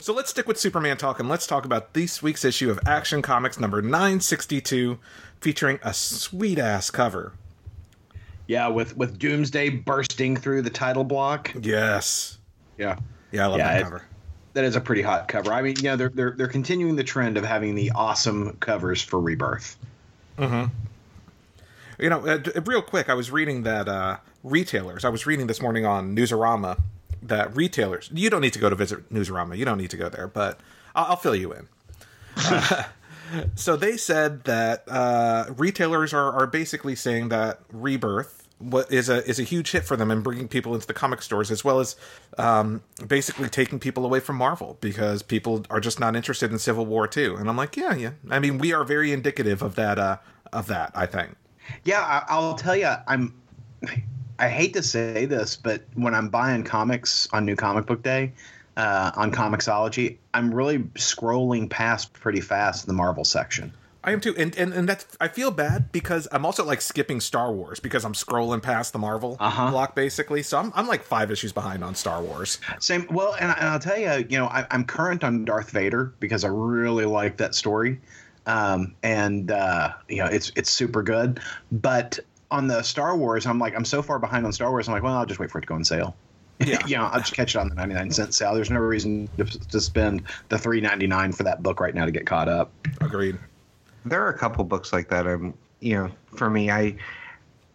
[0.00, 3.22] so let's stick with Superman talk and let's talk about this week's issue of Action
[3.22, 4.98] Comics number 962
[5.40, 7.32] featuring a sweet ass cover.
[8.48, 11.54] Yeah, with with Doomsday bursting through the title block.
[11.60, 12.38] Yes.
[12.76, 12.98] Yeah.
[13.30, 14.02] Yeah, I love Yeah, that cover.
[14.54, 15.52] That is a pretty hot cover.
[15.52, 19.00] I mean, you know, they're they're they're continuing the trend of having the awesome covers
[19.00, 19.76] for Rebirth.
[20.36, 20.66] Mm-hmm.
[22.02, 25.62] You know, uh, real quick, I was reading that uh, retailers, I was reading this
[25.62, 26.82] morning on Newsarama
[27.22, 30.08] that retailers, you don't need to go to visit Newsarama, you don't need to go
[30.08, 30.58] there, but
[30.96, 31.68] I'll, I'll fill you in.
[32.36, 32.82] Uh,
[33.54, 39.24] so they said that uh, retailers are, are basically saying that Rebirth what is a
[39.28, 41.80] is a huge hit for them and bringing people into the comic stores as well
[41.80, 41.96] as
[42.38, 46.86] um, basically taking people away from Marvel because people are just not interested in Civil
[46.86, 48.12] War 2 and I'm like yeah yeah.
[48.30, 50.18] I mean we are very indicative of that uh,
[50.52, 51.34] of that I think
[51.84, 53.34] Yeah, I, I'll tell you, I'm.
[54.38, 58.32] I hate to say this, but when I'm buying comics on New Comic Book Day,
[58.76, 63.72] uh, on Comixology, I'm really scrolling past pretty fast the Marvel section.
[64.04, 67.20] I am too, and, and and that's I feel bad because I'm also like skipping
[67.20, 69.70] Star Wars because I'm scrolling past the Marvel Uh-huh.
[69.70, 70.42] block basically.
[70.42, 72.58] So I'm I'm like five issues behind on Star Wars.
[72.80, 73.06] Same.
[73.10, 76.12] Well, and, I, and I'll tell you, you know, I, I'm current on Darth Vader
[76.18, 78.00] because I really like that story,
[78.46, 81.40] um, and uh, you know, it's it's super good.
[81.70, 82.18] But
[82.50, 84.88] on the Star Wars, I'm like, I'm so far behind on Star Wars.
[84.88, 86.14] I'm like, well, I'll just wait for it to go on sale.
[86.60, 86.78] Yeah.
[86.86, 88.54] you know, I'll just catch it on the 99 cent sale.
[88.54, 92.26] There's no reason to, to spend the 3.99 for that book right now to get
[92.26, 92.70] caught up.
[93.00, 93.38] Agreed.
[94.04, 95.26] There are a couple books like that.
[95.26, 96.96] I'm, you know, for me, I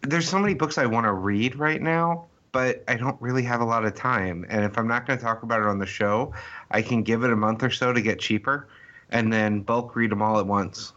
[0.02, 3.60] there's so many books I want to read right now, but I don't really have
[3.60, 4.46] a lot of time.
[4.48, 6.32] And if I'm not going to talk about it on the show,
[6.70, 8.68] I can give it a month or so to get cheaper,
[9.10, 10.92] and then bulk read them all at once.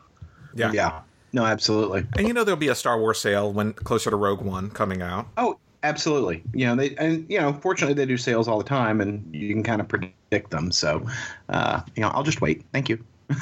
[0.56, 0.72] Yeah.
[0.72, 1.02] Yeah.
[1.34, 2.06] No, absolutely.
[2.18, 5.02] And you know there'll be a Star Wars sale when closer to Rogue One coming
[5.02, 5.28] out.
[5.38, 6.44] Oh, absolutely.
[6.54, 9.54] You know, they and you know, fortunately they do sales all the time and you
[9.54, 10.72] can kind of predict them.
[10.72, 11.06] So,
[11.50, 12.66] uh, you know, I'll just wait.
[12.74, 13.04] Thank you.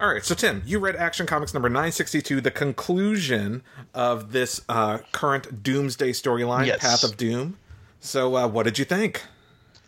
[0.00, 3.62] All right, so Tim, you read Action Comics number 962, the conclusion
[3.94, 6.80] of this uh, current Doomsday storyline, Yes.
[6.80, 7.58] Path of Doom.
[7.98, 9.22] So, uh, what did you think?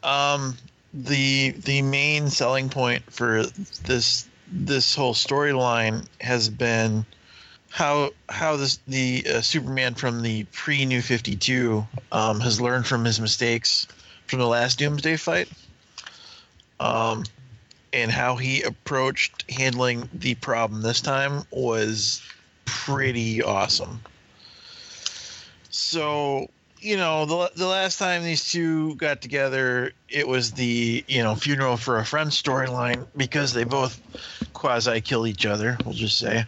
[0.03, 0.57] Um,
[0.95, 3.45] the the main selling point for
[3.85, 7.05] this this whole storyline has been
[7.71, 12.87] how how this the uh, Superman from the pre New Fifty Two um, has learned
[12.87, 13.89] from his mistakes
[14.27, 15.49] from the last Doomsday fight.
[16.79, 17.25] Um,
[17.93, 22.23] and how he approached handling the problem this time was
[22.65, 24.01] pretty awesome.
[25.71, 26.49] So
[26.85, 31.35] you know, the the last time these two got together, it was the you know
[31.35, 34.01] funeral for a friend storyline because they both
[34.53, 35.79] quasi kill each other.
[35.85, 36.47] We'll just say.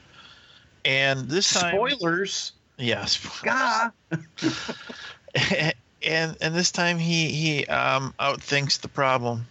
[0.84, 2.52] And this time, Spoilers.
[2.76, 3.90] yes, Gah.
[6.06, 9.46] and and this time he he um outthinks the problem,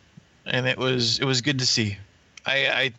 [0.45, 1.97] and it was it was good to see.
[2.45, 2.93] I I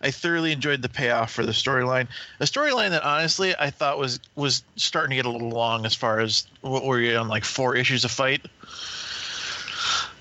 [0.00, 2.08] I thoroughly enjoyed the payoff for the storyline.
[2.40, 5.94] A storyline that honestly I thought was was starting to get a little long as
[5.94, 8.46] far as what were you on like four issues of fight.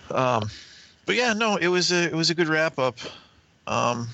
[0.09, 0.49] Um,
[1.05, 2.97] but yeah, no, it was a it was a good wrap up.
[3.67, 4.07] Um,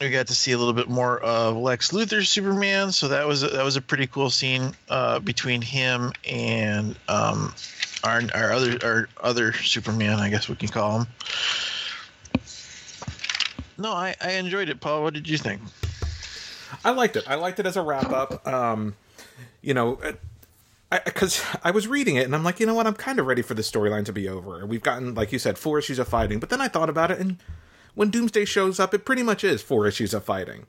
[0.00, 3.42] we got to see a little bit more of Lex Luthor's Superman, so that was
[3.42, 7.54] a, that was a pretty cool scene uh, between him and um,
[8.02, 11.06] our our other our other Superman, I guess we can call him.
[13.78, 15.02] No, I, I enjoyed it, Paul.
[15.02, 15.60] What did you think?
[16.84, 17.24] I liked it.
[17.26, 18.46] I liked it as a wrap up.
[18.46, 18.96] Um,
[19.62, 19.98] you know,
[20.90, 22.86] because I, I, was reading it and I'm like, you know what?
[22.86, 24.64] I'm kind of ready for the storyline to be over.
[24.66, 26.38] We've gotten, like you said, four issues of fighting.
[26.38, 27.38] But then I thought about it, and
[27.94, 30.66] when Doomsday shows up, it pretty much is four issues of fighting.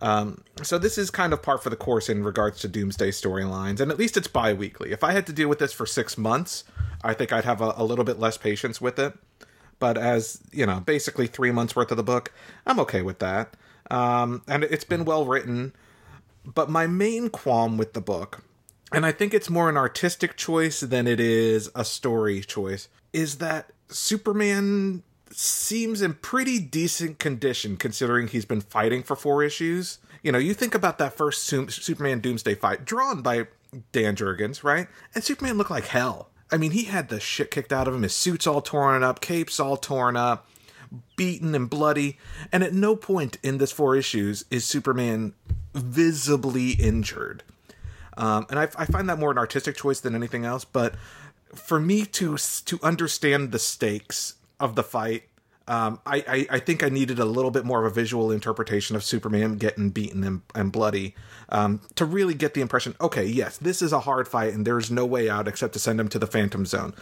[0.00, 3.78] Um, so this is kind of par for the course in regards to Doomsday storylines,
[3.78, 4.90] and at least it's bi-weekly.
[4.90, 6.64] If I had to deal with this for six months,
[7.04, 9.14] I think I'd have a, a little bit less patience with it.
[9.82, 12.32] But as you know, basically three months worth of the book,
[12.64, 13.56] I'm okay with that.
[13.90, 15.72] Um, and it's been well written.
[16.44, 18.44] But my main qualm with the book,
[18.92, 23.38] and I think it's more an artistic choice than it is a story choice, is
[23.38, 29.98] that Superman seems in pretty decent condition considering he's been fighting for four issues.
[30.22, 33.48] You know, you think about that first Superman Doomsday fight drawn by
[33.90, 34.86] Dan Jurgens, right?
[35.12, 36.28] And Superman looked like hell.
[36.52, 38.02] I mean, he had the shit kicked out of him.
[38.02, 40.46] His suit's all torn up, cape's all torn up,
[41.16, 42.18] beaten and bloody.
[42.52, 45.32] And at no point in this four issues is Superman
[45.74, 47.42] visibly injured.
[48.18, 50.66] Um, and I, I find that more an artistic choice than anything else.
[50.66, 50.94] But
[51.54, 55.24] for me to to understand the stakes of the fight.
[55.68, 58.96] Um, I, I, I, think I needed a little bit more of a visual interpretation
[58.96, 61.14] of Superman getting beaten and, and bloody
[61.52, 64.90] um, to really get the impression okay, yes, this is a hard fight and there's
[64.90, 66.94] no way out except to send him to the Phantom Zone.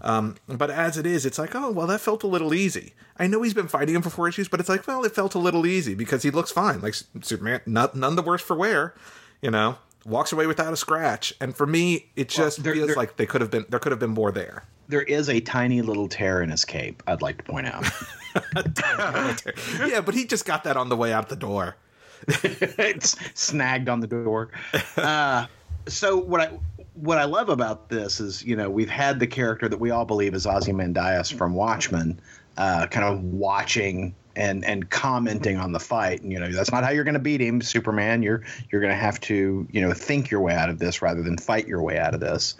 [0.00, 2.94] Um, but as it is, it's like, oh, well, that felt a little easy.
[3.16, 5.34] I know he's been fighting him for four issues, but it's like, well, it felt
[5.34, 6.80] a little easy because he looks fine.
[6.80, 8.94] Like Superman, not, none the worse for wear,
[9.42, 11.34] you know, walks away without a scratch.
[11.40, 13.98] And for me, it just well, feels like they could have been, there could have
[13.98, 17.02] been more there there is a tiny little tear in his cape.
[17.06, 17.84] I'd like to point out.
[19.86, 21.76] yeah, but he just got that on the way out the door.
[22.28, 24.50] it's snagged on the door.
[24.96, 25.46] Uh,
[25.86, 26.58] so what I
[26.94, 30.04] what I love about this is, you know, we've had the character that we all
[30.04, 32.20] believe is Ozymandias from Watchmen,
[32.56, 36.22] uh, kind of watching and and commenting on the fight.
[36.22, 38.22] And you know, that's not how you're going to beat him, Superman.
[38.22, 41.22] You're you're going to have to, you know, think your way out of this rather
[41.22, 42.56] than fight your way out of this.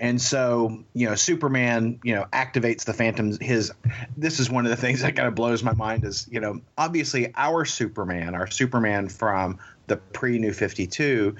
[0.00, 3.38] And so, you know, Superman, you know, activates the Phantoms.
[3.40, 3.72] His,
[4.16, 6.60] this is one of the things that kind of blows my mind is, you know,
[6.76, 11.34] obviously our Superman, our Superman from the pre New 52,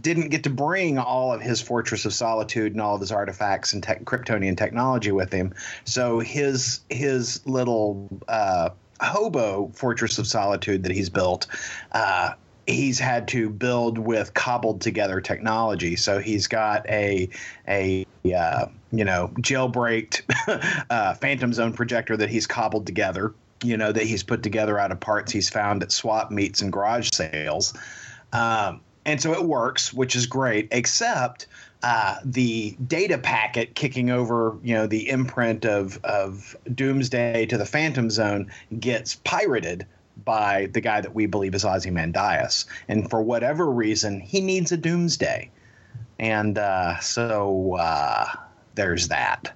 [0.00, 3.72] didn't get to bring all of his Fortress of Solitude and all of his artifacts
[3.72, 5.54] and tech, Kryptonian technology with him.
[5.84, 11.46] So his his little uh, hobo Fortress of Solitude that he's built.
[11.92, 12.32] Uh,
[12.68, 15.96] he's had to build with cobbled together technology.
[15.96, 17.28] So he's got a
[17.66, 20.22] a uh, you know jailbreaked
[20.90, 23.34] uh, Phantom Zone projector that he's cobbled together.
[23.64, 26.72] You know that he's put together out of parts he's found at swap meets and
[26.72, 27.74] garage sales,
[28.32, 30.68] um, and so it works, which is great.
[30.70, 31.46] Except
[31.82, 37.66] uh, the data packet kicking over, you know, the imprint of of Doomsday to the
[37.66, 39.86] Phantom Zone gets pirated
[40.28, 42.66] by the guy that we believe is Ozymandias.
[42.86, 45.50] And for whatever reason, he needs a doomsday.
[46.18, 48.26] And uh, so uh,
[48.74, 49.54] there's that.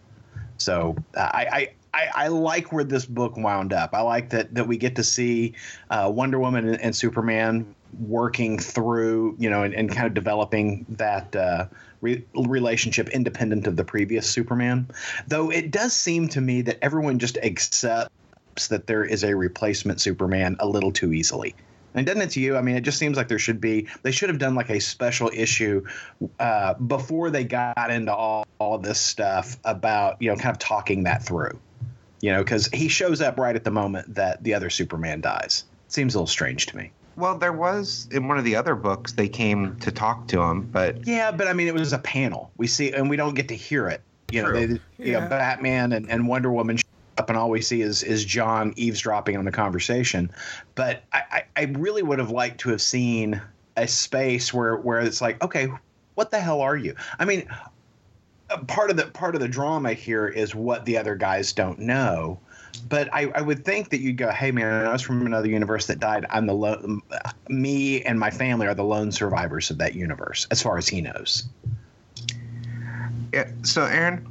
[0.56, 3.90] So uh, I, I, I, like where this book wound up.
[3.92, 5.52] I like that, that we get to see
[5.90, 10.86] uh, Wonder Woman and, and, Superman working through, you know, and, and kind of developing
[10.88, 11.66] that uh,
[12.00, 14.88] re- relationship independent of the previous Superman.
[15.28, 18.08] Though it does seem to me that everyone just accepts
[18.68, 21.54] that there is a replacement Superman a little too easily.
[21.94, 22.56] And doesn't it to you?
[22.56, 23.88] I mean, it just seems like there should be.
[24.02, 25.84] They should have done like a special issue
[26.38, 31.04] uh, before they got into all, all this stuff about you know kind of talking
[31.04, 31.58] that through.
[32.20, 35.64] You know, because he shows up right at the moment that the other Superman dies.
[35.88, 36.92] Seems a little strange to me.
[37.16, 40.62] Well, there was in one of the other books they came to talk to him,
[40.62, 42.50] but yeah, but I mean, it was a panel.
[42.56, 44.00] We see, and we don't get to hear it.
[44.30, 44.52] You True.
[44.52, 45.06] know, they, yeah.
[45.06, 46.78] you know, Batman and, and Wonder Woman
[47.18, 50.30] up and all we see is is John eavesdropping on the conversation.
[50.74, 53.40] But I, I really would have liked to have seen
[53.76, 55.68] a space where where it's like, okay,
[56.14, 56.94] what the hell are you?
[57.18, 57.48] I mean,
[58.50, 61.78] uh, part of the part of the drama here is what the other guys don't
[61.78, 62.38] know.
[62.88, 65.86] But I, I would think that you'd go, hey man, I was from another universe
[65.86, 66.24] that died.
[66.30, 67.00] I'm the lo-
[67.48, 71.02] me and my family are the lone survivors of that universe, as far as he
[71.02, 71.44] knows.
[73.32, 74.26] Yeah, so Aaron,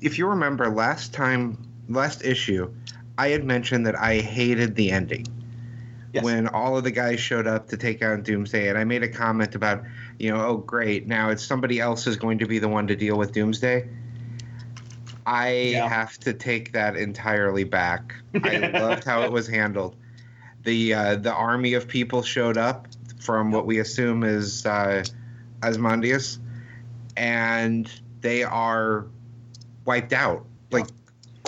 [0.00, 1.56] if you remember last time,
[1.92, 2.72] last issue,
[3.18, 5.26] I had mentioned that I hated the ending
[6.12, 6.24] Yes.
[6.24, 9.08] when all of the guys showed up to take out Doomsday, and I made a
[9.08, 9.82] comment about,
[10.18, 12.96] you know, oh great, now it's somebody else is going to be the one to
[12.96, 13.88] deal with Doomsday.
[15.24, 15.88] I Yeah.
[15.88, 18.14] have to take that entirely back.
[18.42, 19.96] I loved how it was handled.
[20.64, 25.04] The uh, the army of people showed up from what we assume is uh,
[25.62, 26.38] Asmodeus,
[27.16, 29.06] and they are
[29.84, 30.86] wiped out like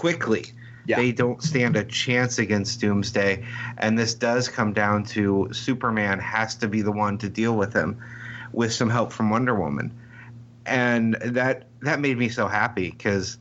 [0.05, 0.53] quickly.
[0.87, 0.97] Yeah.
[0.97, 3.43] They don't stand a chance against Doomsday,
[3.79, 7.73] and this does come down to Superman has to be the one to deal with
[7.73, 7.97] him,
[8.53, 9.91] with some help from Wonder Woman,
[10.67, 13.39] and that that made me so happy because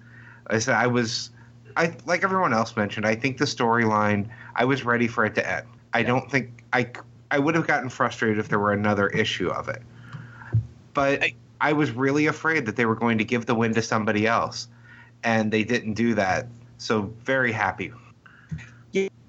[0.47, 1.31] I said I was,
[1.75, 3.05] I like everyone else mentioned.
[3.05, 5.65] I think the storyline I was ready for it to end.
[5.93, 6.87] I don't think I
[7.29, 9.81] I would have gotten frustrated if there were another issue of it,
[10.93, 13.81] but I- I was really afraid that they were going to give the win to
[13.81, 14.67] somebody else,
[15.23, 16.47] and they didn't do that.
[16.77, 17.91] So very happy.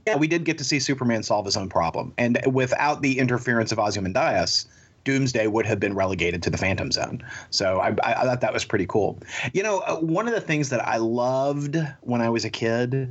[0.07, 3.73] Yeah, we did get to see Superman solve his own problem, and without the interference
[3.73, 4.67] of Ozymandias,
[5.05, 7.23] Doomsday would have been relegated to the Phantom Zone.
[7.51, 9.19] So I, I, thought that was pretty cool.
[9.53, 13.09] You know, uh, one of the things that I loved when I was a kid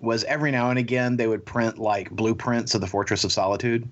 [0.00, 3.88] was every now and again they would print like blueprints of the Fortress of Solitude.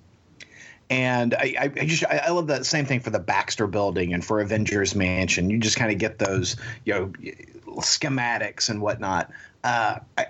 [0.90, 4.40] And I, I, just I love that same thing for the Baxter Building and for
[4.40, 5.48] Avengers Mansion.
[5.48, 7.12] You just kind of get those you know
[7.82, 9.30] schematics and whatnot.
[9.62, 10.26] Uh, I,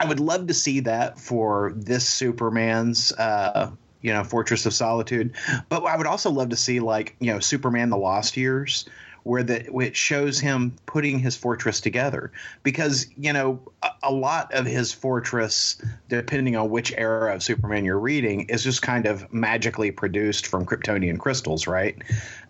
[0.00, 3.70] I would love to see that for this Superman's, uh,
[4.02, 5.34] you know, Fortress of Solitude.
[5.68, 8.86] But I would also love to see like you know Superman: The Lost Years,
[9.24, 12.30] where the which shows him putting his fortress together
[12.62, 17.84] because you know a, a lot of his fortress, depending on which era of Superman
[17.84, 21.96] you're reading, is just kind of magically produced from Kryptonian crystals, right?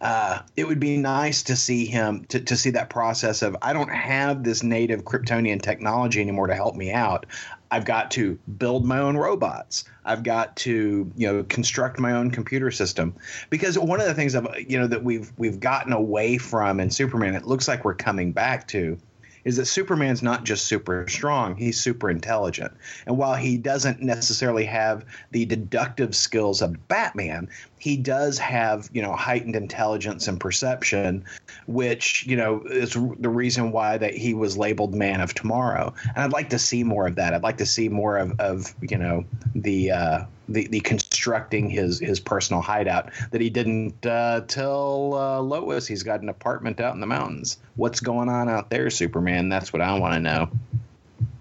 [0.00, 3.72] Uh, it would be nice to see him to, to see that process of I
[3.72, 7.26] don't have this native Kryptonian technology anymore to help me out.
[7.74, 9.82] I've got to build my own robots.
[10.04, 13.16] I've got to, you know, construct my own computer system.
[13.50, 16.88] Because one of the things of you know that we've we've gotten away from in
[16.88, 18.96] Superman, it looks like we're coming back to,
[19.44, 22.72] is that Superman's not just super strong, he's super intelligent.
[23.06, 29.02] And while he doesn't necessarily have the deductive skills of Batman, he does have, you
[29.02, 31.24] know, heightened intelligence and perception,
[31.66, 35.94] which, you know, is the reason why that he was labeled Man of Tomorrow.
[36.14, 37.34] And I'd like to see more of that.
[37.34, 41.98] I'd like to see more of, of you know, the uh the, the constructing his
[41.98, 46.94] his personal hideout that he didn't uh, tell uh, Lois he's got an apartment out
[46.94, 47.58] in the mountains.
[47.76, 49.48] What's going on out there, Superman?
[49.48, 50.50] That's what I want to know.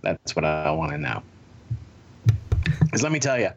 [0.02, 1.24] That's what I want to know.
[2.80, 3.50] Because let me tell you,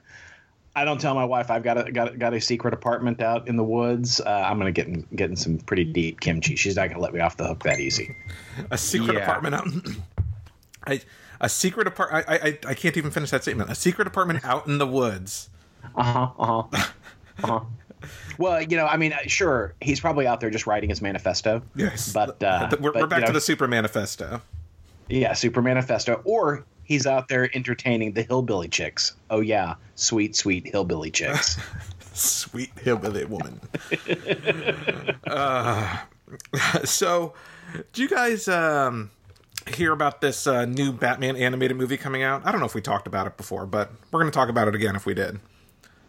[0.76, 3.48] I don't tell my wife I've got a got a, got a secret apartment out
[3.48, 4.20] in the woods.
[4.20, 6.54] Uh, I'm gonna get in, get in some pretty deep kimchi.
[6.54, 8.14] She's not gonna let me off the hook that easy.
[8.70, 9.22] A secret Yeah.
[9.22, 9.66] apartment out.
[10.86, 11.00] I,
[11.40, 12.26] a secret apartment.
[12.28, 13.70] I, I I can't even finish that statement.
[13.70, 15.48] A secret apartment out in the woods.
[15.96, 16.28] Uh huh.
[16.38, 16.62] Uh huh.
[17.42, 17.60] Uh huh.
[18.38, 21.62] Well, you know, I mean, uh, sure, he's probably out there just writing his manifesto.
[21.74, 24.42] Yes, But, uh, we're, but, we're back you to the Super Manifesto.
[25.08, 26.20] Yeah, Super Manifesto.
[26.24, 29.14] Or he's out there entertaining the hillbilly chicks.
[29.30, 31.58] Oh yeah, sweet, sweet hillbilly chicks.
[32.16, 33.60] Sweet hillbilly woman.
[35.26, 35.98] uh,
[36.84, 37.34] so,
[37.92, 39.10] do you guys um,
[39.74, 42.40] hear about this uh, new Batman animated movie coming out?
[42.46, 44.66] I don't know if we talked about it before, but we're going to talk about
[44.66, 45.38] it again if we did.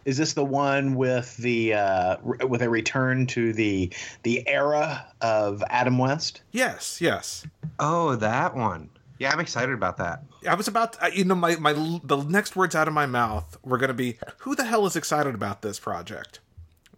[0.06, 3.92] Is this the one with the uh, re- with a return to the
[4.22, 6.40] the era of Adam West?
[6.52, 7.46] Yes, yes.
[7.78, 8.88] Oh, that one.
[9.18, 10.22] Yeah, I'm excited about that.
[10.48, 13.56] I was about, to, you know, my, my the next words out of my mouth
[13.64, 16.40] were going to be, "Who the hell is excited about this project?"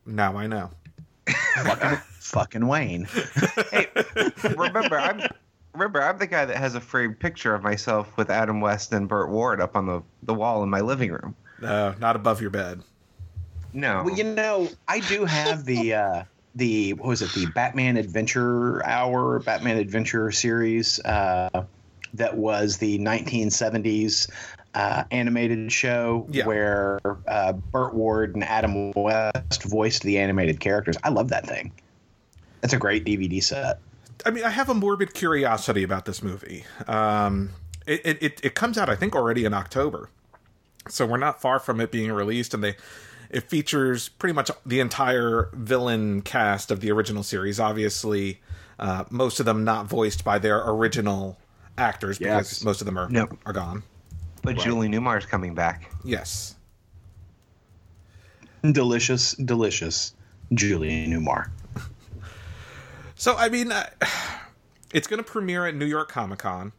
[0.05, 0.71] Now I know.
[1.65, 3.09] Fucking, fucking Wayne.
[3.71, 3.87] Hey,
[4.57, 5.23] remember, I'm
[5.73, 9.09] remember I'm the guy that has a framed picture of myself with Adam West and
[9.09, 11.37] Burt Ward up on the, the wall in my living room.
[11.61, 12.83] No, not above your bed.
[13.73, 17.33] No, Well, you know, I do have the uh, the what was it?
[17.33, 20.99] The Batman Adventure Hour, Batman Adventure series.
[21.01, 21.65] Uh,
[22.15, 24.31] that was the 1970s
[24.75, 26.47] uh, animated show Yeah.
[26.47, 30.97] where uh, Burt Ward and Adam West voiced the animated characters.
[31.03, 31.73] I love that thing.
[32.61, 33.81] That's a great DVD set.
[34.25, 36.65] I mean, I have a morbid curiosity about this movie.
[36.87, 37.51] Um,
[37.87, 40.11] it, it, it, it comes out, I think, already in October,
[40.89, 42.53] so we're not far from it being released.
[42.53, 42.77] And they,
[43.31, 47.59] it features pretty much the entire villain cast of the original series.
[47.59, 48.41] Obviously,
[48.79, 51.39] uh, most of them not voiced by their original
[51.81, 53.37] actors because most of them are Nope.
[53.47, 53.83] are gone.
[54.43, 55.91] But Julie Newmar's coming back.
[56.05, 56.55] Yes.
[58.63, 60.15] delicious, delicious
[60.55, 61.51] Julie Newmar.
[63.17, 63.85] So I mean, uh,
[64.95, 66.73] it's going to premiere at New York Comic Con.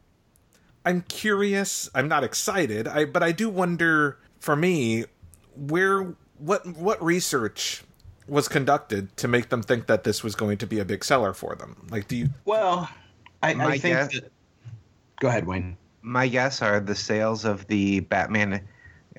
[0.84, 1.88] I'm curious.
[1.94, 2.88] I'm not excited.
[2.88, 4.18] I but I do wonder.
[4.40, 5.06] For me,
[5.56, 7.84] where what what research
[8.28, 11.32] was conducted to make them think that this was going to be a big seller
[11.32, 11.86] for them?
[11.92, 12.30] Like, do you?
[12.44, 12.90] Well,
[13.44, 14.32] I, I think guess- that.
[15.22, 15.78] Go ahead, Wayne.
[16.02, 18.68] My guess are the sales of the Batman,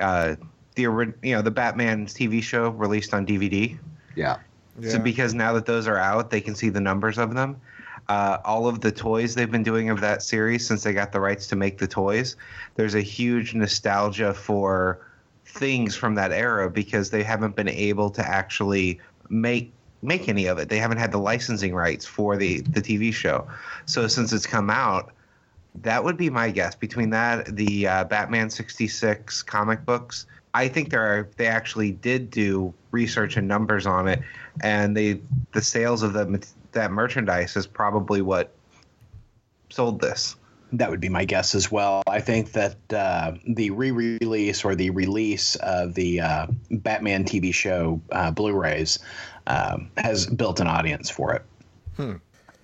[0.01, 0.35] uh,
[0.75, 3.79] the you know the Batman TV show released on DVD.
[4.13, 4.39] Yeah.
[4.81, 7.61] So because now that those are out, they can see the numbers of them.
[8.09, 11.21] Uh, all of the toys they've been doing of that series since they got the
[11.21, 12.35] rights to make the toys,
[12.75, 15.07] there's a huge nostalgia for
[15.45, 18.99] things from that era because they haven't been able to actually
[19.29, 20.67] make make any of it.
[20.67, 23.47] They haven't had the licensing rights for the the TV show.
[23.85, 25.13] So since it's come out,
[25.81, 26.75] that would be my guess.
[26.75, 31.29] Between that, the uh, Batman '66 comic books, I think there are.
[31.37, 34.21] They actually did do research and numbers on it,
[34.61, 35.21] and they
[35.51, 38.51] the sales of the that merchandise is probably what
[39.69, 40.35] sold this.
[40.73, 42.01] That would be my guess as well.
[42.07, 48.01] I think that uh, the re-release or the release of the uh, Batman TV show
[48.11, 48.97] uh, Blu-rays
[49.45, 51.43] um, has built an audience for it.
[51.95, 52.13] Hmm.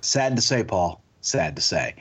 [0.02, 1.02] Sad to say, Paul.
[1.22, 1.96] Sad to say,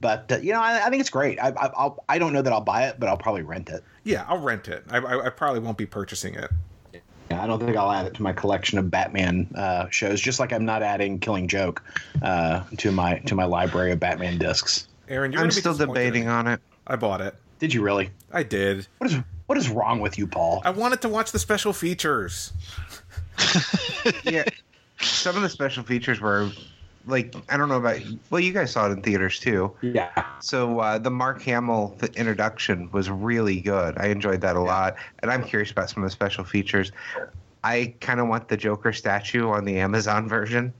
[0.00, 1.38] but uh, you know, I, I think it's great.
[1.38, 3.84] I, I, I'll, I don't know that I'll buy it, but I'll probably rent it.
[4.04, 4.84] Yeah, I'll rent it.
[4.90, 6.50] I, I, I probably won't be purchasing it.
[7.30, 10.20] Yeah, I don't think I'll add it to my collection of Batman uh, shows.
[10.20, 11.82] Just like I'm not adding Killing Joke
[12.22, 14.88] uh, to my to my library of Batman discs.
[15.08, 16.60] Aaron, you're I'm still debating on it.
[16.86, 17.34] I bought it.
[17.58, 18.10] Did you really?
[18.32, 18.86] I did.
[18.98, 20.62] What is what is wrong with you, Paul?
[20.64, 22.52] I wanted to watch the special features.
[24.24, 24.44] yeah,
[25.00, 26.50] some of the special features were
[27.08, 27.98] like I don't know about.
[28.30, 29.74] Well, you guys saw it in theaters too.
[29.82, 30.10] Yeah.
[30.40, 33.96] So uh, the Mark Hamill the introduction was really good.
[33.98, 36.92] I enjoyed that a lot, and I'm curious about some of the special features.
[37.64, 40.72] I kind of want the Joker statue on the Amazon version.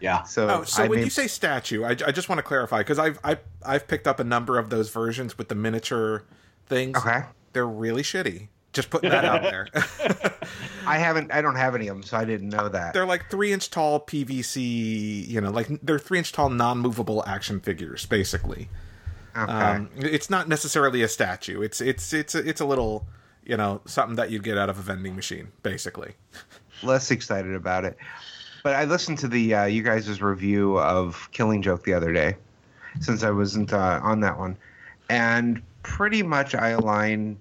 [0.00, 0.22] Yeah.
[0.22, 2.78] So, Oh, so I when may- you say statue, I, I just want to clarify
[2.78, 6.24] because I've, I've I've picked up a number of those versions with the miniature
[6.66, 6.96] things.
[6.98, 8.48] okay, They're really shitty.
[8.72, 9.68] Just putting that out there.
[10.86, 12.94] I haven't, I don't have any of them, so I didn't know that.
[12.94, 15.26] they're like three inch tall PVC.
[15.28, 18.68] You know, like they're three inch tall non movable action figures, basically.
[19.36, 21.62] Okay, Um, it's not necessarily a statue.
[21.62, 23.06] It's it's it's a, it's a little
[23.44, 26.12] you know something that you'd get out of a vending machine, basically.
[26.82, 27.96] less excited about it.
[28.62, 32.36] But I listened to the uh, you guys' review of Killing Joke the other day,
[33.00, 34.56] since I wasn't uh, on that one,
[35.08, 37.38] and pretty much I align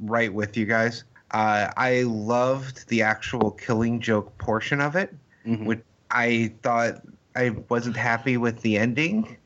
[0.00, 1.04] right with you guys.
[1.34, 5.12] Uh, I loved the actual Killing Joke portion of it,
[5.44, 5.66] Mhm.
[5.66, 5.80] which
[6.12, 7.02] I thought
[7.34, 9.36] I wasn't happy with the ending,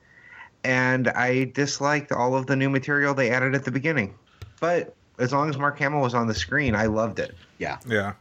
[0.64, 4.14] and I disliked all of the new material they added at the beginning.
[4.60, 7.34] But as long as Mark Hamill was on the screen, I loved it.
[7.56, 7.78] Yeah.
[7.86, 8.12] Yeah.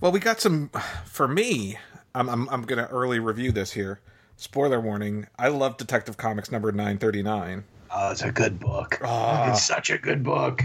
[0.00, 0.70] Well, we got some.
[1.06, 1.78] For me,
[2.14, 4.00] I'm I'm, I'm going to early review this here.
[4.36, 7.64] Spoiler warning: I love Detective Comics number nine thirty nine.
[7.90, 8.98] Oh, it's a good book.
[9.02, 9.50] Ah.
[9.50, 10.64] It's such a good book.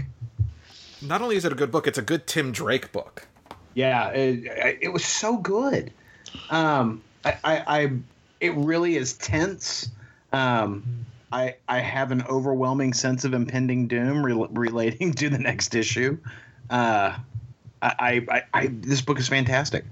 [1.00, 3.26] Not only is it a good book, it's a good Tim Drake book.
[3.74, 5.92] Yeah, it, it was so good.
[6.50, 7.90] Um, I, I, I,
[8.40, 9.90] it really is tense.
[10.32, 15.74] Um, I, I have an overwhelming sense of impending doom rel relating to the next
[15.74, 16.18] issue.
[16.70, 17.16] Uh,
[17.82, 19.84] I, I, I, this book is fantastic,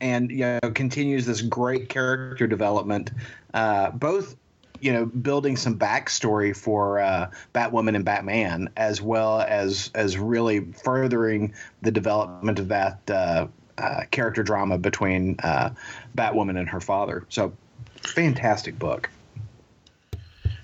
[0.00, 3.10] and you know continues this great character development.
[3.52, 4.36] Uh, both,
[4.84, 10.60] you know, building some backstory for uh, Batwoman and Batman, as well as as really
[10.60, 13.46] furthering the development of that uh,
[13.78, 15.70] uh, character drama between uh,
[16.14, 17.24] Batwoman and her father.
[17.30, 17.54] So,
[18.02, 19.08] fantastic book.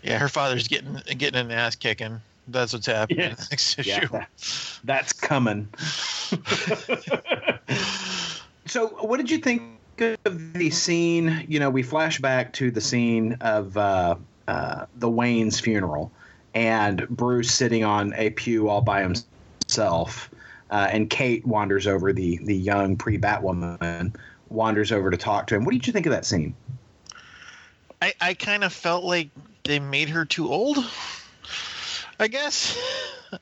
[0.03, 2.21] Yeah, her father's getting getting an ass kicking.
[2.47, 3.51] That's what's happening Yes.
[3.51, 4.09] next Yeah, issue.
[4.09, 4.29] that-
[4.85, 5.67] that's coming.
[8.67, 11.45] so, what did you think of the scene?
[11.49, 14.17] You know, we flash back to the scene of uh,
[14.49, 16.13] uh, the Wayne's funeral,
[16.55, 20.31] and Bruce sitting on a pew all by himself,
[20.71, 24.15] uh, and Kate wanders over the the young pre Batwoman
[24.49, 25.65] wanders over to talk to him.
[25.65, 26.55] What did you think of that scene?
[28.03, 29.31] I, I kind of felt like
[29.65, 30.79] they made her too old.
[32.19, 32.79] I guess.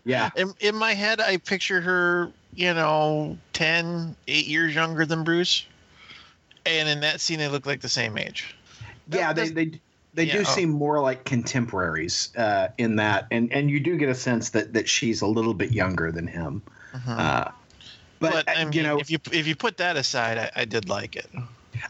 [0.05, 5.25] Yeah, In, in my head, I picture her, you know, 10, 8 years younger than
[5.25, 5.67] Bruce.
[6.69, 8.55] And in that scene, they look like the same age.
[9.11, 9.81] Yeah, they they
[10.15, 10.45] they yeah, do oh.
[10.45, 14.75] seem more like contemporaries uh, in that, and and you do get a sense that
[14.75, 16.63] that she's a little bit younger than him.
[16.93, 17.19] Mhm.
[17.19, 17.51] Uh,
[18.21, 20.65] But, But, I mean, you know, if you if you put that aside, I, I
[20.65, 21.31] did like it.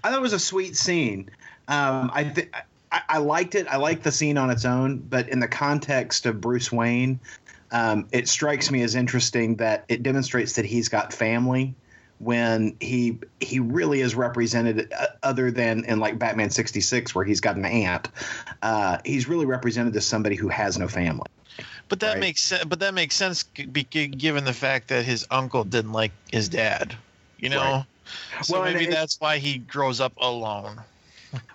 [0.04, 1.30] I thought it was a sweet scene.
[1.68, 2.52] Um, I think
[2.92, 3.66] I, I liked it.
[3.68, 7.18] I liked the scene on its own, but in the context of Bruce Wayne,
[7.72, 11.74] um, it strikes me as interesting that it demonstrates that he's got family
[12.18, 17.40] when he he really is represented uh, other than in like Batman 66 where he's
[17.40, 18.08] got an aunt
[18.62, 21.26] uh, he's really represented as somebody who has no family
[21.88, 22.20] But that Right.
[22.20, 22.64] makes sense.
[22.64, 26.12] But that makes sense g- be- g- given the fact that his uncle didn't like
[26.30, 26.94] his dad.
[27.38, 27.84] You know, Right.
[28.44, 30.80] so Well, maybe that's why he grows up alone.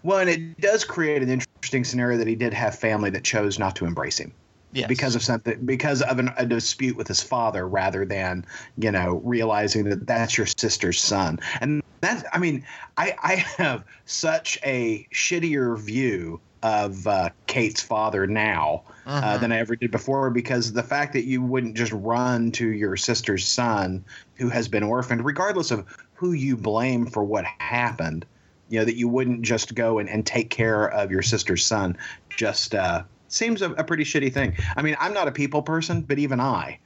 [0.04, 3.60] well and it does create an interesting scenario that he did have family that chose
[3.60, 4.32] not to embrace him
[4.74, 4.88] Yes.
[4.88, 8.46] because of something because of an, a dispute with his father rather than
[8.78, 12.66] you know realizing that that's your sister's son and that's i mean
[12.98, 19.42] i i have such a shittier view of uh, kate's father now uh, Mhm.
[19.42, 22.98] than i ever did before because the fact that you wouldn't just run to your
[22.98, 24.04] sister's son
[24.38, 28.26] who has been orphaned regardless of who you blame for what happened
[28.70, 31.98] you know that you wouldn't just go and, and take care of your sister's son
[32.38, 33.04] just uh
[33.34, 36.40] seems a, a pretty shitty thing i mean i'm not a people person but even
[36.40, 36.78] i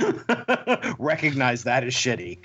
[0.98, 2.38] recognize that as shitty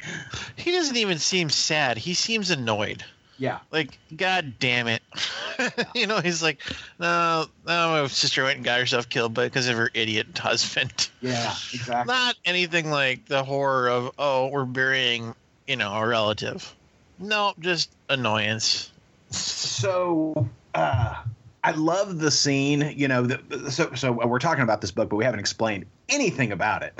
[0.55, 1.97] he doesn't even seem sad.
[1.97, 3.03] He seems annoyed.
[3.37, 5.01] yeah Like, God damn it.
[5.95, 6.59] you know, he's like,
[6.99, 11.09] no, no, my sister went and got herself killed but because of her idiot husband.
[11.21, 15.33] yeah exactly Not anything like the horror of, oh, we're burying,
[15.67, 16.73] you know, a relative.
[17.19, 18.91] No, just annoyance.
[19.31, 21.23] so uh
[21.63, 23.23] I love the scene, you know.
[23.23, 26.99] The, so, so we're talking about this book, but we haven't explained anything about it.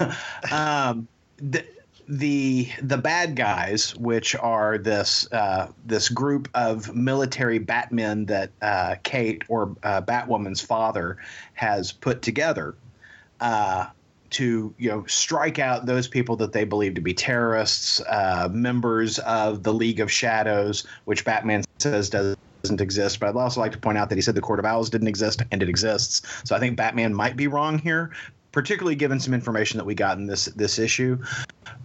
[0.52, 1.06] um,
[1.36, 1.64] the,
[2.08, 8.96] the the bad guys, which are this uh, this group of military Batmen that uh,
[9.04, 11.16] Kate or uh, Batwoman's father
[11.54, 12.74] has put together
[13.40, 13.86] uh,
[14.30, 19.20] to you know strike out those people that they believe to be terrorists, uh, members
[19.20, 23.20] of the League of Shadows, which Batman says does doesn't exist.
[23.20, 25.08] But I'd also like to point out that he said the Court of Owls didn't
[25.08, 26.22] exist, and it exists.
[26.44, 28.10] So I think Batman might be wrong here,
[28.52, 31.18] particularly given some information that we got in this this issue.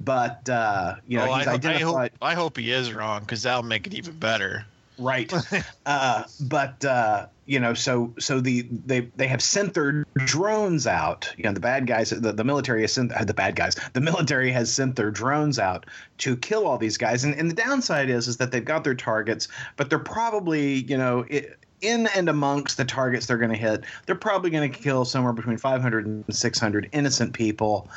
[0.02, 3.22] But uh, you know, Oh, he's I, ho- I hope, I hope he is wrong
[3.22, 4.66] because that'll make it even better.
[4.98, 5.32] Right.
[5.86, 11.32] uh, but uh, you know, so so the they they have sent their drones out.
[11.38, 13.76] You know, the bad guys, the, the military has sent uh, the bad guys.
[13.94, 15.86] The military has sent their drones out
[16.20, 17.24] to kill all these guys.
[17.24, 20.98] And, and the downside is is that they've got their targets, but they're probably you
[20.98, 21.26] know.
[21.30, 25.06] It, in and amongst the targets they're going to hit, they're probably going to kill
[25.06, 27.90] somewhere between 500 and 600 innocent people.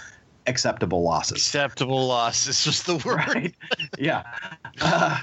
[0.47, 1.37] Acceptable losses.
[1.37, 3.17] Acceptable losses This was the word.
[3.19, 3.55] right?
[3.99, 4.25] yeah.
[4.81, 5.21] Uh,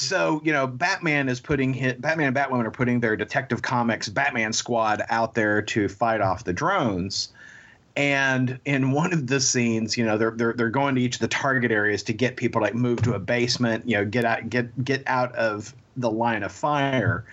[0.00, 4.52] so you know, Batman is putting Batman and Batwoman are putting their Detective Comics Batman
[4.52, 7.32] squad out there to fight off the drones.
[7.96, 11.20] And in one of the scenes, you know, they're they're they're going to each of
[11.20, 14.48] the target areas to get people like move to a basement, you know, get out
[14.48, 17.24] get get out of the line of fire.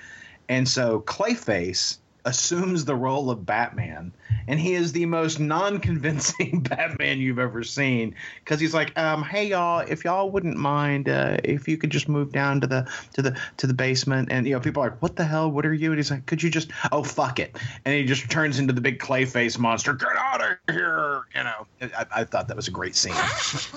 [0.50, 1.98] And so Clayface
[2.28, 4.12] assumes the role of Batman,
[4.48, 8.14] and he is the most non-convincing Batman you've ever seen
[8.44, 12.10] because he's like, um, "Hey y'all, if y'all wouldn't mind, uh, if you could just
[12.10, 15.02] move down to the to the to the basement," and you know, people are like,
[15.02, 15.50] "What the hell?
[15.50, 16.70] What are you?" And he's like, "Could you just?
[16.92, 19.94] Oh, fuck it!" And he just turns into the big Clayface monster.
[19.94, 21.22] Get out of here!
[21.34, 23.16] You know, I, I thought that was a great scene.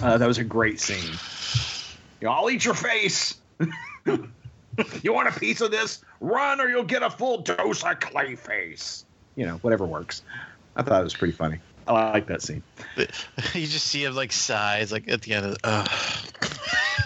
[0.03, 1.16] Uh, that was a great scene.
[2.20, 3.36] You know, I'll eat your face.
[5.03, 6.03] you want a piece of this?
[6.21, 9.05] Run, or you'll get a full dose of Clayface.
[9.37, 10.23] You know, whatever works.
[10.77, 11.59] I thought it was pretty funny.
[11.87, 12.62] I like that scene.
[12.97, 13.07] you
[13.66, 15.57] just see him like sighs, like at the end of.
[15.64, 15.87] Uh,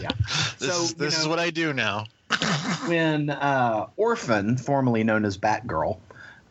[0.00, 0.08] Yeah.
[0.58, 2.06] this So, is, you this is what I do now.
[2.86, 5.98] when uh, Orphan, formerly known as Batgirl,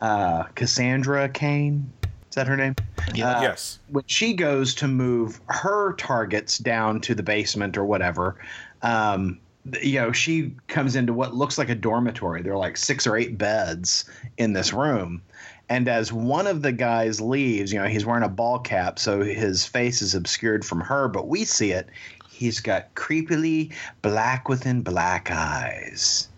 [0.00, 1.92] uh, Cassandra Cain,
[2.30, 2.74] is that her name?
[3.14, 3.38] Yeah.
[3.38, 3.78] Uh, yes.
[3.90, 8.36] When she goes to move her targets down to the basement or whatever,
[8.82, 9.40] um, th-
[9.82, 12.42] you know, she comes into what looks like a dormitory.
[12.42, 14.04] There are like six or eight beds
[14.36, 15.22] in this room.
[15.68, 19.22] And as one of the guys leaves, you know, he's wearing a ball cap, so
[19.22, 21.88] his face is obscured from her, but we see it.
[22.28, 26.28] He's got creepily black within black eyes.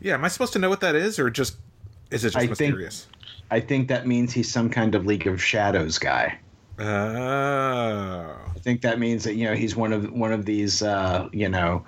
[0.00, 0.14] Yeah.
[0.14, 1.56] Am I supposed to know what that is, or just
[2.10, 3.06] is it just I think- mysterious?
[3.52, 6.38] I think that means he's some kind of League of Shadows guy.
[6.78, 6.84] Oh.
[8.56, 11.48] I think that means that you know he's one of one of these uh, you
[11.48, 11.84] know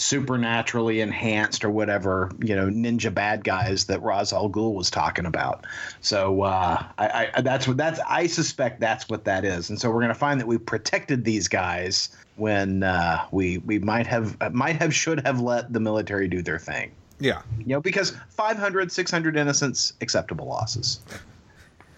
[0.00, 5.26] supernaturally enhanced or whatever you know ninja bad guys that Ra's al Ghul was talking
[5.26, 5.66] about.
[6.00, 9.90] So uh, I, I that's what that's I suspect that's what that is, and so
[9.90, 14.76] we're gonna find that we protected these guys when uh, we we might have might
[14.76, 16.92] have should have let the military do their thing.
[17.20, 17.42] Yeah.
[17.58, 21.00] you know because 500 600 innocents acceptable losses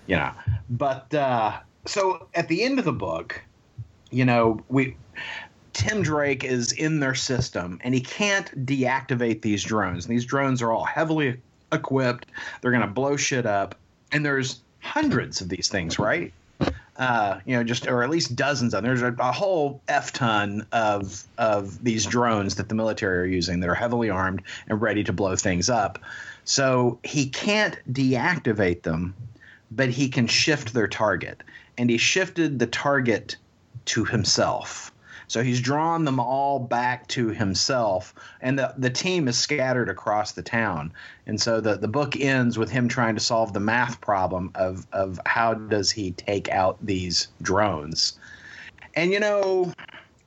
[0.08, 0.32] you know
[0.68, 3.40] but uh so at the end of the book
[4.10, 4.96] you know we
[5.72, 10.06] Tim Drake is in their system and he can't deactivate these drones.
[10.06, 11.40] These drones are all heavily
[11.72, 12.26] equipped.
[12.60, 13.74] They're going to blow shit up.
[14.12, 16.32] And there's hundreds of these things, right?
[16.96, 18.94] Uh, you know, just or at least dozens of them.
[18.94, 23.60] There's a, a whole f ton of of these drones that the military are using
[23.60, 25.98] that are heavily armed and ready to blow things up.
[26.44, 29.14] So he can't deactivate them,
[29.70, 31.42] but he can shift their target,
[31.78, 33.36] and he shifted the target
[33.86, 34.91] to himself.
[35.32, 40.32] So he's drawn them all back to himself, and the, the team is scattered across
[40.32, 40.92] the town.
[41.26, 44.86] And so the, the book ends with him trying to solve the math problem of,
[44.92, 48.18] of how does he take out these drones.
[48.92, 49.72] And you know,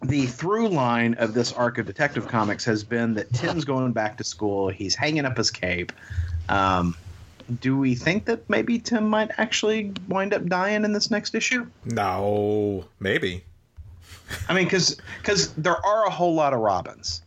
[0.01, 4.17] the through line of this arc of Detective Comics has been that Tim's going back
[4.17, 5.91] to school, he's hanging up his cape.
[6.49, 6.97] Um,
[7.61, 11.67] do we think that maybe Tim might actually wind up dying in this next issue?
[11.85, 13.43] No, maybe.
[14.49, 17.21] I mean, because because there are a whole lot of Robins.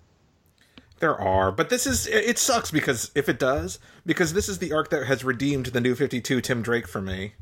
[1.01, 4.73] There are, but this is it sucks because if it does, because this is the
[4.73, 7.35] arc that has redeemed the new 52 Tim Drake for me.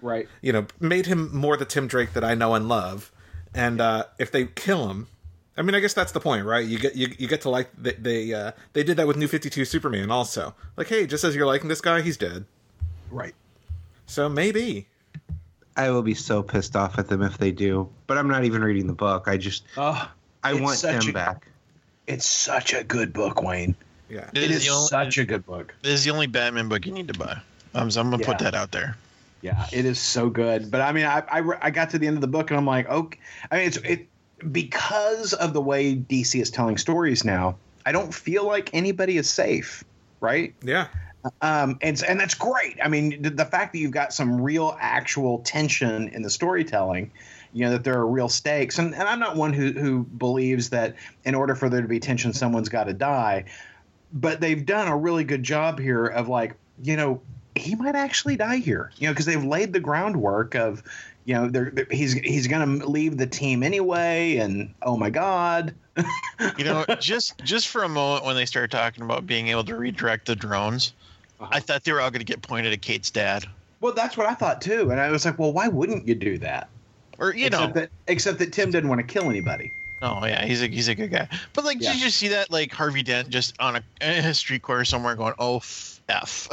[0.00, 0.28] Right.
[0.40, 3.12] You know, made him more the Tim Drake that I know and love.
[3.54, 5.08] And uh, if they kill him,
[5.56, 6.66] I mean, I guess that's the point, right?
[6.66, 9.28] You get you, you get to like they they, uh, they did that with New
[9.28, 10.54] 52 Superman also.
[10.76, 12.46] Like, hey, just as you're liking this guy, he's dead.
[13.10, 13.34] Right.
[14.06, 14.88] So maybe.
[15.76, 17.88] I will be so pissed off at them if they do.
[18.06, 19.24] But I'm not even reading the book.
[19.26, 20.10] I just Oh,
[20.42, 21.46] I want such them a- back.
[22.06, 23.74] it's such a good book, Wayne.
[24.08, 24.28] Yeah.
[24.34, 25.74] It It is is only- such a good book.
[25.82, 27.38] This is the only Batman book you need to buy.
[27.74, 28.96] Um, so I'm gonna put that out there.
[29.40, 30.70] Yeah, it is so good.
[30.70, 32.66] But I mean, I, I I got to the end of the book and I'm
[32.66, 33.18] like, okay.
[33.50, 34.06] I mean, it's it
[34.52, 37.56] because of the way DC is telling stories now.
[37.86, 39.82] I don't feel like anybody is safe,
[40.20, 40.54] right?
[40.62, 40.86] Yeah.
[41.40, 42.78] Um, and and that's great.
[42.82, 47.12] I mean, the, the fact that you've got some real, actual tension in the storytelling,
[47.52, 48.78] you know, that there are real stakes.
[48.78, 52.00] And, and I'm not one who who believes that in order for there to be
[52.00, 53.44] tension, someone's got to die.
[54.12, 57.20] But they've done a really good job here of like, you know,
[57.54, 58.90] he might actually die here.
[58.96, 60.82] You know, because they've laid the groundwork of,
[61.24, 64.36] you know, they're, they're- he's he's going to leave the team anyway.
[64.38, 65.74] And oh my god,
[66.58, 69.76] You know, just just for a moment when they start talking about being able to
[69.76, 70.92] redirect the drones,
[71.50, 73.46] I thought they were all going to get pointed at Kate's dad.
[73.80, 74.90] well, that's what I thought too.
[74.90, 76.68] And I was like, well, why wouldn't you do that?
[77.18, 79.72] Or you except know, that except that Tim didn't want to kill anybody.
[80.00, 81.28] oh yeah, he's a he's a good guy.
[81.52, 81.92] But like, Yeah.
[81.92, 85.34] did you see that like Harvey Dent just on a, a street corner somewhere going,
[85.38, 86.00] "Oh f."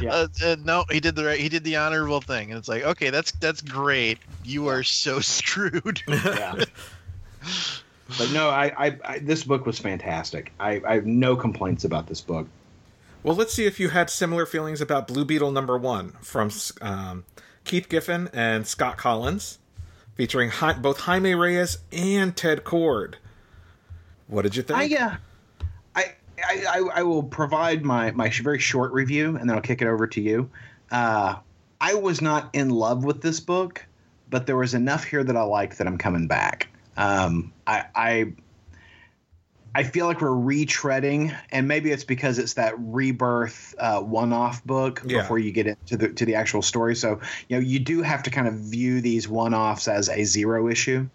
[0.00, 0.12] Yeah.
[0.12, 1.38] Uh, uh, no, he did the right.
[1.38, 4.18] He did the honorable thing, and it's like, okay, that's that's great.
[4.44, 6.02] You are so screwed.
[6.08, 6.64] yeah.
[8.18, 10.52] But no, I, I, I this book was fantastic.
[10.58, 12.46] I, I have no complaints about this book.
[13.22, 16.50] Well, let's see if you had similar feelings about Blue Beetle number one from
[16.80, 17.24] um,
[17.64, 19.58] Keith Giffen and Scott Kolins,
[20.14, 23.14] featuring Hi- both Jaime Reyes and Ted Kord.
[24.26, 24.78] What did you think?
[24.78, 25.16] I uh,
[25.94, 29.82] I, I I I will provide my my very short review, and then I'll kick
[29.82, 30.50] it over to you.
[30.90, 31.36] Uh,
[31.80, 33.84] I was not in love with this book,
[34.28, 36.68] but there was enough here that I liked that I'm coming back.
[36.96, 38.32] Um, I I
[39.72, 45.02] I feel like we're retreading, and maybe it's because it's that rebirth uh, one-off book
[45.06, 45.22] Yeah.
[45.22, 46.96] before you get into the to the actual story.
[46.96, 50.68] So you know you do have to kind of view these one-offs as a zero
[50.68, 51.08] issue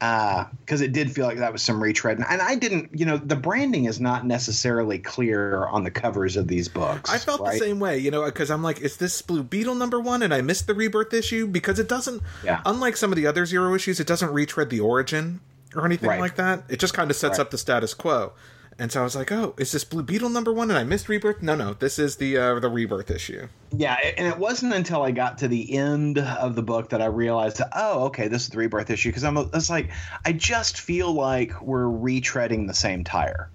[0.00, 2.18] because it did feel like that was some retread.
[2.18, 6.46] And I didn't, you know, the branding is not necessarily clear on the covers of
[6.46, 7.10] these books.
[7.10, 7.52] I felt right?
[7.52, 10.22] the same way, you know, because I'm like, is this Blue Beetle number one?
[10.22, 12.60] And I missed the rebirth issue because it doesn't, Yeah.
[12.66, 15.40] unlike some of the other zero issues, it doesn't retread the origin
[15.74, 16.20] or anything Right.
[16.20, 16.64] like that.
[16.68, 17.44] It just kind of sets Right.
[17.44, 18.32] up the status quo.
[18.76, 20.68] And so I was like, oh, is this Blue Beetle number one?
[20.68, 21.40] And I missed rebirth?
[21.42, 23.46] No, no, this is the uh, the rebirth issue.
[23.70, 27.06] Yeah, and it wasn't until I got to the end of the book that I
[27.06, 29.10] realized, oh, okay, this is the rebirth issue.
[29.10, 29.90] Because I'm, it's like,
[30.24, 33.48] I just feel like we're retreading the same tire.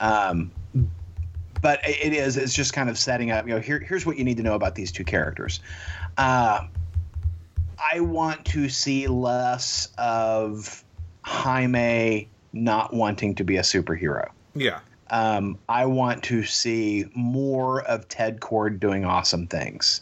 [0.00, 0.50] Um,
[1.62, 2.36] but it it is.
[2.36, 3.48] It's just kind of setting up.
[3.48, 5.60] You know, here, here's what you need to know about these two characters.
[6.18, 6.66] Uh,
[7.94, 10.84] I want to see less of
[11.28, 14.30] Jaime not wanting to be a superhero.
[14.54, 14.80] Yeah.
[15.10, 20.00] Um, I want to see more of Ted Kord doing awesome things.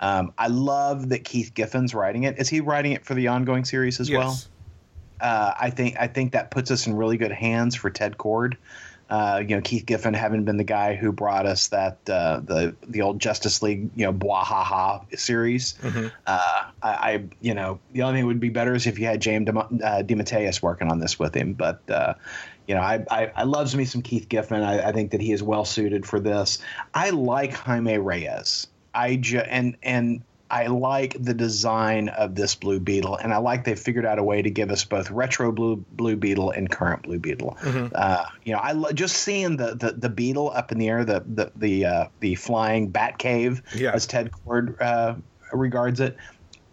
[0.00, 2.38] Um, I love that Keith Giffen's writing it.
[2.38, 4.38] Is he writing it for the ongoing series as well?
[5.20, 8.56] Uh, I think I think that puts us in really good hands for Ted Kord.
[9.10, 12.76] Uh, you know, Keith Giffen having been the guy who brought us that uh, the
[12.86, 15.74] the old Justice League, you know, Bwahaha series.
[15.82, 16.12] Mhm.
[16.26, 19.06] Uh, I, I, you know, the only thing that would be better is if you
[19.06, 21.54] had James De, uh, DeMatteis working on this with him.
[21.54, 22.14] But uh,
[22.66, 24.62] you know, I, I I loves me some Keith Giffen.
[24.62, 26.58] I, I think that he is well suited for this.
[26.92, 28.66] I like Jaime Reyes.
[28.94, 33.64] I ju- and and I like the design of this Blue Beetle, and I like
[33.64, 37.02] they figured out a way to give us both retro Blue Blue Beetle and current
[37.02, 37.56] Blue Beetle.
[37.60, 37.94] Mm-hmm.
[37.94, 41.04] Uh, you know, I lo- just seeing the, the the beetle up in the air,
[41.04, 43.92] the the the uh, the flying bat cave, Yeah.
[43.92, 45.16] as Ted Kord uh,
[45.52, 46.16] regards it,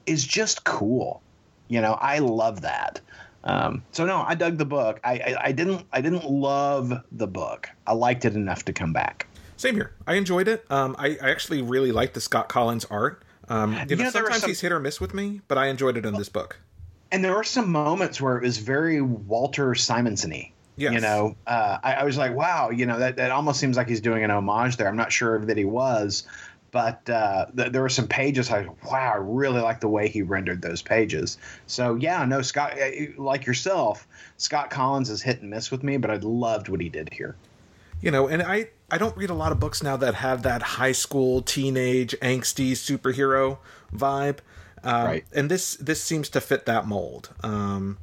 [0.06, 1.22] is just cool.
[1.68, 3.02] You know, I love that.
[3.44, 5.00] Um, so no, I dug the book.
[5.04, 7.70] I, I I didn't I didn't love the book.
[7.86, 9.28] I liked it enough to come back.
[9.58, 9.94] Same here.
[10.08, 10.66] I enjoyed it.
[10.70, 13.22] Um, I, I actually really liked the Scott Kolins art.
[13.50, 15.98] Um, you know, know, sometimes some- he's hit or miss with me, but I enjoyed
[15.98, 16.60] it in this book.
[17.12, 20.52] and there were some moments where it was very Walter Simonson-y.
[20.78, 20.94] Yes.
[20.94, 23.88] You know, uh, I, I was like, wow, you know, that, that almost seems like
[23.88, 24.90] he's doing an homage there.
[24.90, 26.28] I'm not sure that he was,
[26.72, 30.22] but uh, th- there were some pages I, wow, I really like the way he
[30.24, 31.38] rendered those pages.
[31.68, 35.96] So yeah, no, Scott, uh, like yourself, Scott Kolins is hit and miss with me,
[35.96, 37.38] but I loved what he did here.
[38.02, 40.62] You know, and I I don't read a lot of books now that have that
[40.62, 43.58] high school teenage angsty superhero
[43.94, 44.40] vibe.
[44.84, 45.26] Um, Right.
[45.34, 47.30] And this this seems to fit that mold.
[47.42, 47.98] Um,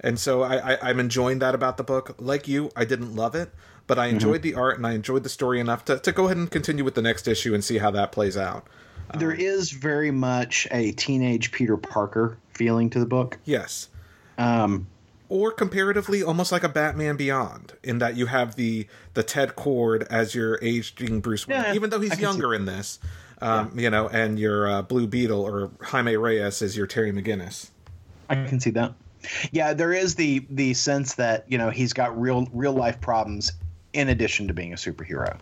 [0.00, 2.14] and so I, I I'm enjoying that about the book.
[2.18, 3.50] Like you, I didn't love it,
[3.88, 6.36] but I enjoyed the art and I enjoyed the story enough to, to go ahead
[6.36, 8.68] and continue with the next issue and see how that plays out.
[9.16, 13.38] there is very much a teenage Peter Parker feeling to the book.
[13.44, 13.88] Yes.
[14.36, 14.86] Um,
[15.28, 20.06] or comparatively almost like a Batman Beyond in that you have the the Ted Kord
[20.10, 22.98] as your aging Bruce Wayne, Yeah, even though he's younger in this,
[23.40, 27.70] um, you know, and your uh, Blue Beetle or Jaime Reyes is your Terry McGinnis.
[28.28, 28.94] I can see that.
[29.52, 33.52] Yeah, there is the the sense that you know he's got real real life problems
[33.92, 35.38] in addition to being a superhero,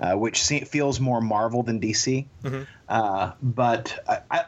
[0.00, 2.26] uh, which se- feels more Marvel than DC.
[2.88, 3.98] Uh, but
[4.30, 4.44] I,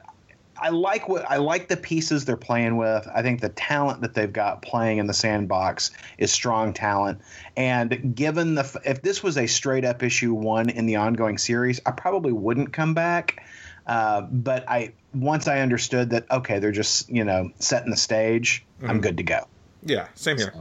[0.61, 3.09] I like what I like the pieces they're playing with.
[3.13, 7.21] I think the talent that they've got playing in the sandbox is strong talent.
[7.57, 11.81] And given the if this was a straight up issue one in the ongoing series,
[11.87, 13.43] I probably wouldn't come back.
[13.87, 18.65] Uh, but I once I understood that okay, they're just you know setting the stage.
[18.83, 19.47] I'm good to go.
[19.83, 20.53] Yeah, same here.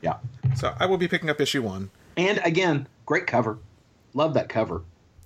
[0.00, 0.16] Yeah.
[0.56, 1.90] So I will be picking up issue one.
[2.16, 3.58] And again, great cover.
[4.14, 4.82] Love that cover.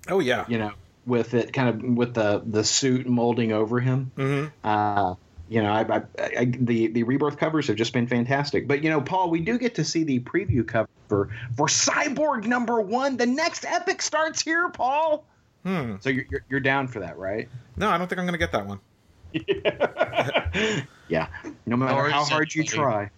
[0.09, 0.71] Oh yeah, You know,
[1.05, 4.11] with it kind of with the the suit molding over him.
[4.15, 5.15] hmm Uh,
[5.47, 6.01] you know, I, I,
[6.37, 8.67] I, the the rebirth covers have just been fantastic.
[8.67, 12.79] But you know, Paul, we do get to see the preview cover for Cyborg number
[12.79, 13.17] one.
[13.17, 15.25] The next epic starts here, Paul.
[15.63, 15.95] Hmm.
[16.01, 17.49] So you're, you're you're down for that, right?
[17.77, 18.79] No, I don't think I'm going to get that one.
[21.09, 21.27] Yeah.
[21.65, 23.09] No matter Or how hard you try,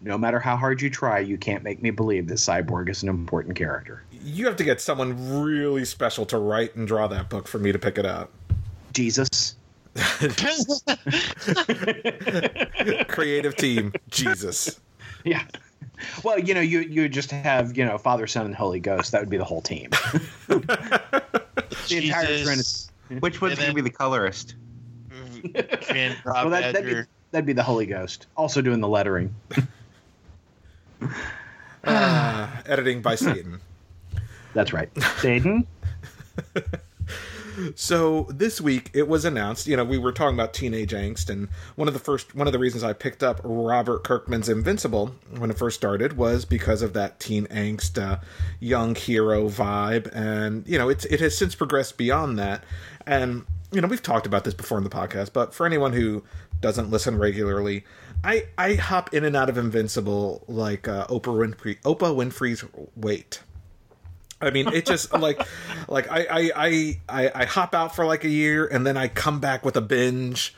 [0.00, 3.10] no matter how hard you try, you can't make me believe that Cyborg is an
[3.10, 4.02] important character.
[4.26, 7.70] You have to get someone really special to write and draw that book for me
[7.70, 8.32] to pick it up.
[8.92, 9.54] Jesus.
[13.06, 14.80] Creative team, Jesus.
[15.24, 15.44] Yeah.
[16.24, 19.12] Well, you know, you you just have you know Father, Son, and Holy Ghost.
[19.12, 19.90] That would be the whole team.
[20.48, 21.36] the
[21.90, 23.20] entire Trinity.
[23.20, 24.56] Which one's going to be the colorist?
[25.82, 28.26] Fan Well, that, that'd, be, that'd be the Holy Ghost.
[28.36, 29.34] Also doing the lettering.
[31.84, 33.60] Uh, editing by Satan.
[34.56, 34.88] That's right.
[35.18, 35.66] Satan.
[37.74, 41.48] So this week it was announced, you know, we were talking about teenage angst, and
[41.74, 45.50] one of the first, one of the reasons I picked up Robert Kirkman's Invincible when
[45.50, 48.18] it first started was because of that teen angst, uh,
[48.60, 52.62] young hero vibe, and you know, it's it has since progressed beyond that,
[53.06, 56.22] and you know, we've talked about this before in the podcast, but for anyone who
[56.60, 57.84] doesn't listen regularly,
[58.22, 63.40] I I hop in and out of Invincible like uh, Oprah Winfrey, Oprah Winfrey's weight.
[64.40, 65.40] I mean, it just like,
[65.88, 69.08] like I, I, I, I, I hop out for like a year and then I
[69.08, 70.54] come back with a binge,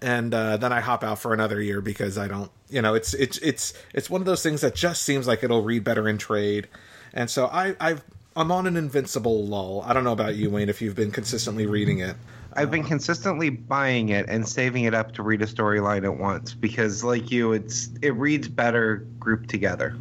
[0.00, 3.14] and uh, then I hop out for another year because I don't, you know, it's
[3.14, 6.18] it's it's it's one of those things that just seems like it'll read better in
[6.18, 6.68] trade,
[7.12, 8.04] and so I, I've
[8.36, 9.82] I'm on an invincible lull.
[9.84, 12.14] I don't know about you, Wayne, if you've been consistently reading it.
[12.54, 16.54] I've been consistently buying it and saving it up to read a storyline at once
[16.54, 19.96] because, like you, it's it reads better grouped together.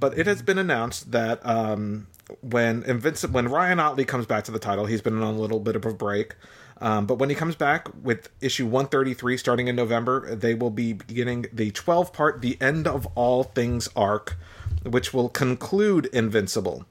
[0.00, 2.06] but it has been announced that um,
[2.40, 5.60] when Invinci- when Ryan Ottley comes back to the title, he's been on a little
[5.60, 6.34] bit of a break.
[6.78, 10.92] Um, but when he comes back with issue 133 starting in November, they will be
[10.92, 14.36] beginning the 12 part The End of All Things arc,
[14.82, 16.84] which will conclude Invincible.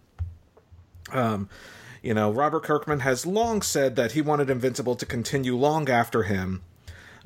[1.11, 1.49] Um,
[2.01, 6.23] you know, Robert Kirkman has long said that he wanted Invincible to continue long after
[6.23, 6.61] him.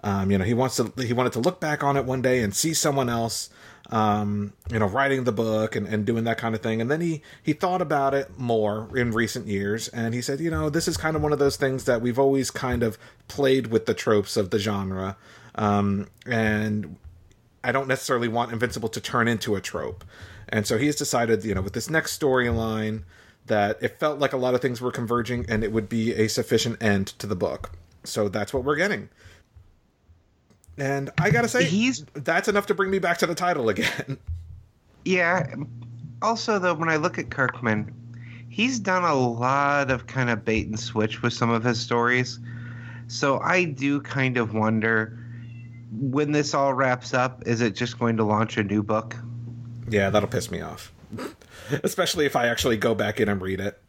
[0.03, 2.41] Um, you know, he wants to he wanted to look back on it one day
[2.41, 3.49] and see someone else,
[3.89, 6.79] um, you know, writing the book and, and doing that kind of thing.
[6.79, 10.49] And then he he thought about it more in recent years, and he said, you
[10.49, 12.97] know, this is kind of one of those things that we've always kind of
[13.27, 15.17] played with the tropes of the genre,
[15.55, 16.95] um, and
[17.63, 20.05] I don't necessarily want Invincible to turn into a trope.
[20.47, 23.03] And so he has decided, you know, with this next storyline,
[23.45, 26.27] that it felt like a lot of things were converging and it would be a
[26.27, 27.71] sufficient end to the book.
[28.03, 29.09] so that's what we're getting.
[30.79, 34.17] And I gotta say, He's- that's enough to bring me back to the title again.
[35.05, 35.55] Yeah.
[36.21, 37.91] Also, though, when I look at Kirkman,
[38.49, 42.37] he's done a lot of kind of bait and switch with some of his stories.
[43.07, 45.17] So I do kind of wonder
[45.93, 49.15] when this all wraps up, is it just going to launch a new book?
[49.89, 50.91] Yeah, that'll piss me off.
[51.83, 53.81] Especially if I actually go back in and read it.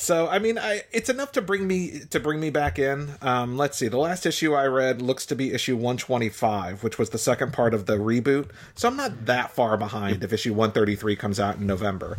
[0.00, 3.14] So, I mean, I it's enough to bring me to bring me back in.
[3.20, 3.88] Um, let's see.
[3.88, 7.74] The last issue I read looks to be issue 125, which was the second part
[7.74, 8.50] of the reboot.
[8.76, 12.16] So I'm not that far behind if issue 133 comes out in November.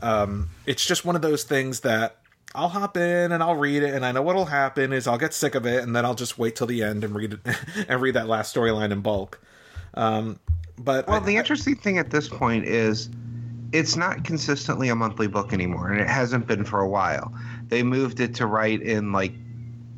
[0.00, 2.16] Um, it's just one of those things that
[2.54, 5.34] I'll hop in and I'll read it, and I know what'll happen is I'll get
[5.34, 7.56] sick of it, and then I'll just wait till the end and read it
[7.88, 9.38] and read that last storyline in bulk.
[9.92, 10.38] Um,
[10.78, 13.10] but Well, I- the interesting thing at this point is
[13.72, 17.32] it's not consistently a monthly book anymore, and it hasn't been for a while.
[17.68, 19.32] They moved it to write in like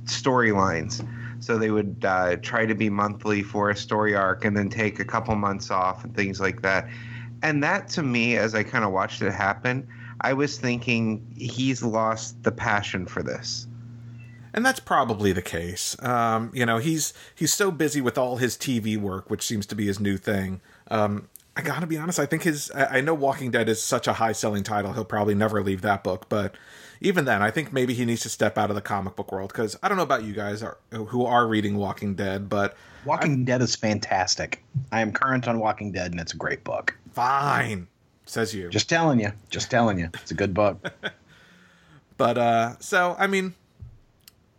[0.04, 1.06] storylines.
[1.40, 4.98] So they would uh, try to be monthly for a story arc and then take
[4.98, 6.88] a couple months off and things like that.
[7.42, 9.86] And that to me, as I kind of watched it happen,
[10.22, 13.66] I was thinking he's lost the passion for this.
[14.54, 16.00] and that's probably the case.
[16.02, 19.74] Um, you know, he's he's so busy with all his TV work, which seems to
[19.74, 20.60] be his new thing.
[20.90, 22.18] Um, I gotta be honest.
[22.18, 22.70] I think his.
[22.72, 24.92] I I know Walking Dead is such a high selling title.
[24.92, 26.28] He'll probably never leave that book.
[26.28, 26.54] But
[27.00, 29.52] even then, I think maybe he needs to step out of the comic book world
[29.52, 33.44] because I don't know about you guys are, who are reading Walking Dead, but Walking
[33.44, 34.64] Dead is fantastic.
[34.90, 36.96] I am current on Walking Dead, and it's a great book.
[37.12, 37.86] fine,
[38.26, 38.68] says you.
[38.70, 39.32] Just telling you.
[39.50, 40.08] Just telling you.
[40.14, 40.78] It's a good book.
[42.16, 43.54] But uh so I mean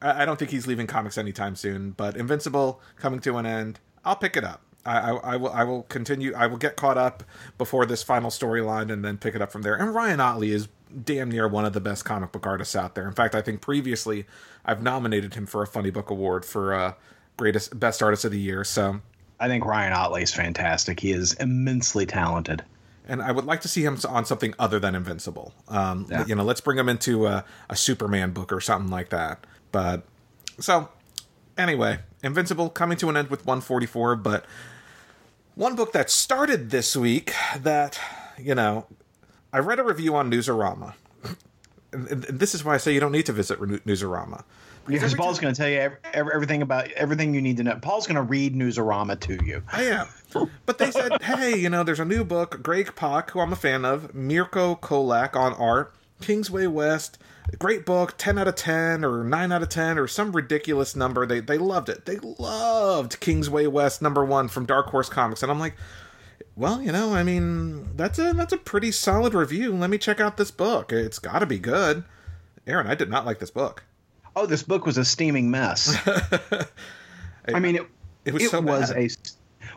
[0.02, 3.80] I, I don't think he's leaving comics anytime soon, but Invincible coming to an end,
[4.04, 4.62] I'll pick it up.
[4.86, 7.24] I, I, I will I will continue I will get caught up
[7.58, 9.76] before this final storyline and then pick it up from there.
[9.76, 10.68] And Ryan Ottley is
[11.04, 13.08] damn near one of the best comic book artists out there.
[13.08, 14.26] In fact, I think previously
[14.64, 16.94] I've nominated him for a funny book award for uh
[17.38, 18.64] greatest best artist of the year.
[18.64, 19.02] So
[19.40, 21.00] I think Ryan Ottley is fantastic.
[21.00, 22.64] He is immensely talented.
[23.08, 25.54] and I would like to see him on something other than Invincible.
[25.68, 26.26] Um, Yeah.
[26.26, 29.46] You know, let's bring him into a, a Superman book or something like that.
[29.74, 30.04] But
[30.60, 30.88] so
[31.58, 34.16] anyway, Invincible coming to an end with 144.
[34.16, 34.46] But
[35.56, 38.00] one book that started this week that
[38.38, 38.86] you know,
[39.54, 40.94] I read a review on Newsarama.
[41.94, 44.44] And and this is why I say you don't need to visit Newsarama.
[44.88, 47.64] Because every Paul's going to tell you ev- ev- everything about everything you need to
[47.64, 47.76] know.
[47.82, 49.64] Paul's going to read Newsarama to you.
[49.72, 50.08] I am.
[50.66, 53.56] But they said, hey, you know, there's a new book, Greg Pak, who I'm a
[53.56, 57.18] fan of, Mirko Colak on art, Kingsway West,
[57.60, 61.26] great book, 10 out of 10 or 9 out of 10 or some ridiculous number.
[61.26, 62.06] They they loved it.
[62.06, 65.76] They loved Kingsway West number 1 from Dark Horse Comics and I'm like,
[66.56, 69.76] well, you know, I mean, that's a that's a pretty solid review.
[69.76, 70.92] Let me check out this book.
[70.92, 72.04] It's got to be good.
[72.68, 73.84] Aaron, I did not like this book.
[74.36, 75.96] Oh, this book was a steaming mess.
[77.54, 77.88] I mean, it,
[78.26, 79.04] It was so was bad.
[79.04, 79.10] a.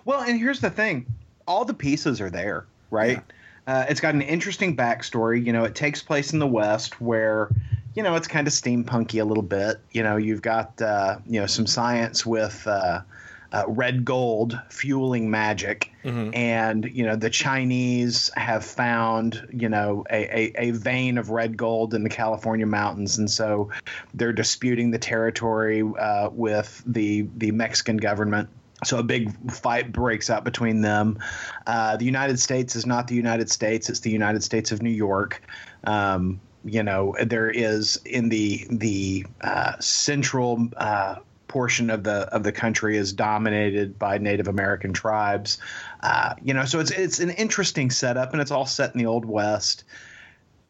[0.05, 1.07] Well, and here's the thing:
[1.47, 3.23] all the pieces are there, right?
[3.69, 5.45] Uh, it's got an interesting backstory.
[5.45, 7.51] You know, it takes place in the West, where
[7.95, 9.79] you know it's kind of steampunky a little bit.
[9.93, 12.67] You know, you've got uh, you know some science with.
[12.67, 13.03] Uh,
[13.51, 15.91] uh, red gold fueling magic,
[16.35, 21.57] and you know the Chinese have found you know a, a, a vein of red
[21.57, 23.71] gold in the California mountains, and so
[24.13, 28.51] they're disputing the territory uh, with the the Mexican government.
[28.85, 31.19] So a big fight breaks out between them.
[31.67, 34.91] Uh, the United States is not the United States; it's the United States of New
[34.91, 35.43] York.
[35.85, 41.17] Um, you know, there is in the the uh, central uh,
[41.49, 45.59] portion of the of the country is dominated by Native American tribes.
[46.03, 49.07] Uh, you know, so it's it's an interesting setup, and it's all set in the
[49.07, 49.85] Old West.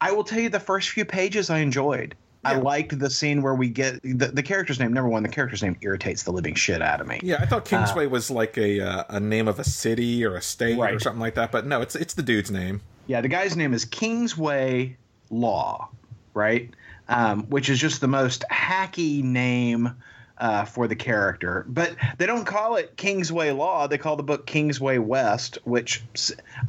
[0.01, 2.15] I will tell you, the first few pages I enjoyed.
[2.43, 4.93] I liked the scene where we get the, the character's name.
[4.93, 7.19] Number one, the character's name irritates the living shit out of me.
[7.21, 10.41] Yeah, I thought Kingsway was like a uh, a name of a city or a
[10.41, 12.81] state or something like that, but no, it's it's the dude's name.
[13.07, 14.95] Yeah, the guy's name is Kingsway
[15.29, 15.89] Law,
[16.33, 16.69] right?
[17.09, 19.95] Um, which is just the most hacky name
[20.39, 21.65] uh, for the character.
[21.67, 23.87] But they don't call it Kingsway Law.
[23.87, 26.03] They call the book Kingsway West, which,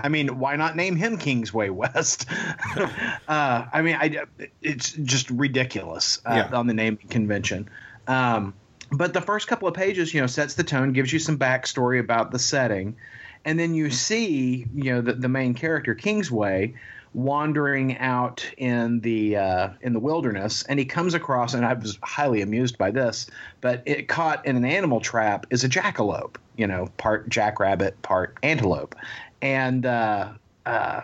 [0.01, 2.27] I mean, why not name him Kingsway West?
[2.77, 4.25] uh, I mean, I,
[4.61, 6.57] it's just ridiculous uh, Yeah.
[6.59, 7.69] on the naming convention.
[8.09, 8.55] Um,
[8.93, 12.01] but the first couple of pages, you know, sets the tone, gives you some backstory
[12.01, 12.97] about the setting,
[13.45, 16.75] and then you see, you know, the, the main character Kingsway
[17.15, 21.99] wandering out in the uh, in the wilderness, and he comes across, and I was
[22.03, 23.27] highly amused by this,
[23.61, 28.39] but it caught in an animal trap is a jackalope, you know, part jackrabbit, part
[28.43, 28.95] antelope,
[29.43, 30.29] and uh,
[30.67, 31.03] uh,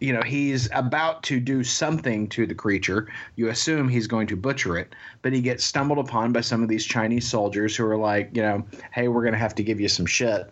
[0.00, 3.08] you know he's about to do something to the creature.
[3.36, 6.68] You assume he's going to butcher it but he gets stumbled upon by some of
[6.68, 9.80] these chinese soldiers who are like you know hey we're going to have to give
[9.80, 10.50] you some shit.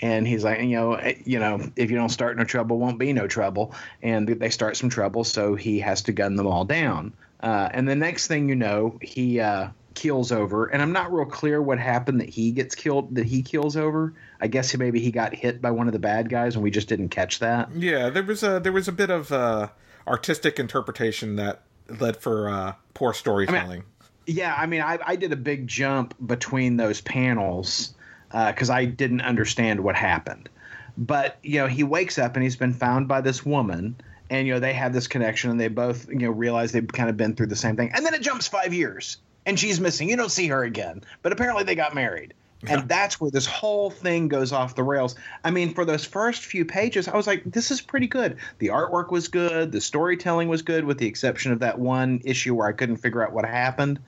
[0.00, 2.98] And he's like you know eh, you know if you don't start no trouble won't
[2.98, 3.74] be no trouble.
[4.02, 7.12] And they start some trouble so he has to gun them all down.
[7.40, 10.66] Uh, and the next thing you know he uh, keels over.
[10.66, 14.14] And i'm not real clear what happened that he gets killed that he kills over
[14.40, 16.88] i guess maybe he got hit by one of the bad guys and we just
[16.88, 19.68] didn't catch that Yeah, there was a there was a bit of uh,
[20.06, 21.62] artistic interpretation that
[22.00, 23.84] led for uh, poor storytelling.
[24.26, 27.94] Yeah, I mean, I, I did a big jump between those panels
[28.30, 30.48] because I didn't understand what happened.
[30.96, 33.96] But you know, he wakes up and he's been found by this woman,
[34.28, 37.08] and you know they have this connection, and they both you know realize they've kind
[37.08, 40.10] of been through the same thing, and then it jumps five years, and she's missing.
[40.10, 42.34] You don't see her again, but apparently they got married.
[42.66, 45.14] And that's where this whole thing goes off the rails.
[45.44, 48.36] I mean, for those first few pages, I was like, this is pretty good.
[48.58, 49.70] The artwork was good.
[49.70, 53.24] The storytelling was good, with the exception of that one issue where I couldn't figure
[53.24, 54.00] out what happened.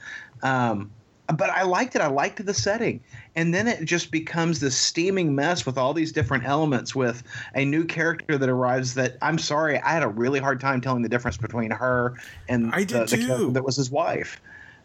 [0.42, 0.90] Um,
[1.36, 2.02] but I liked it.
[2.02, 3.00] I liked the setting.
[3.36, 7.22] And then it just becomes this steaming mess with all these different elements with
[7.54, 11.02] a new character that arrives that I'm sorry, I had a really hard time telling
[11.02, 12.14] the difference between her
[12.48, 13.52] and I the, did the character too.
[13.52, 14.40] that was his wife.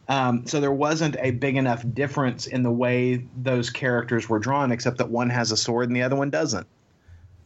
[0.07, 4.71] Um, so there wasn't a big enough difference in the way those characters were drawn,
[4.71, 6.67] except that one has a sword and the other one doesn't.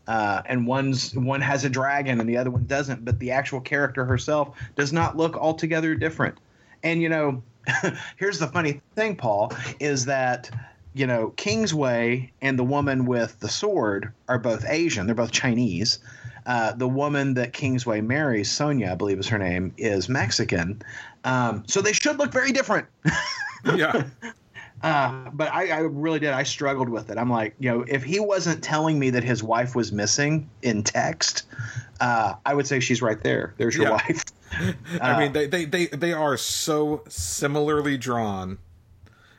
[0.08, 3.06] Uh, and one's one has a dragon and the other one doesn't.
[3.06, 6.38] But the actual character herself does not look altogether different.
[6.84, 7.44] And you know,
[8.18, 10.50] here's the funny thing, Paul, is that
[10.94, 15.06] you know Kingsway and the woman with the sword are both Asian.
[15.06, 16.00] They're both Chinese.
[16.50, 20.82] Uh, the woman that Kingsway marries, Sonia, I believe is her name, is Mexican.
[21.24, 22.88] Um, so they should look very different.
[23.76, 24.06] yeah,
[24.82, 26.32] Uh, but I, I really did.
[26.32, 27.18] I struggled with it.
[27.18, 30.84] I'm like, you know, if he wasn't telling me that his wife was missing in
[30.84, 31.44] text,
[32.00, 33.54] uh, I would say she's right there.
[33.58, 33.92] There's your Yeah.
[33.92, 34.24] wife.
[35.02, 38.58] I mean they, they they they are so similarly drawn.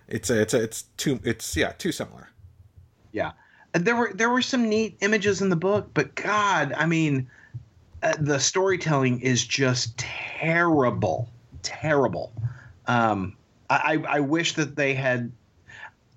[0.07, 2.29] It's a, it's a, it's too it's yeah too similar.
[3.13, 3.33] Yeah,
[3.73, 7.29] there were there were some neat images in the book, but God, I mean,
[8.03, 11.29] uh, the storytelling is just terrible,
[11.63, 12.33] terrible.
[12.87, 13.37] Um,
[13.69, 15.31] I, I wish that they had.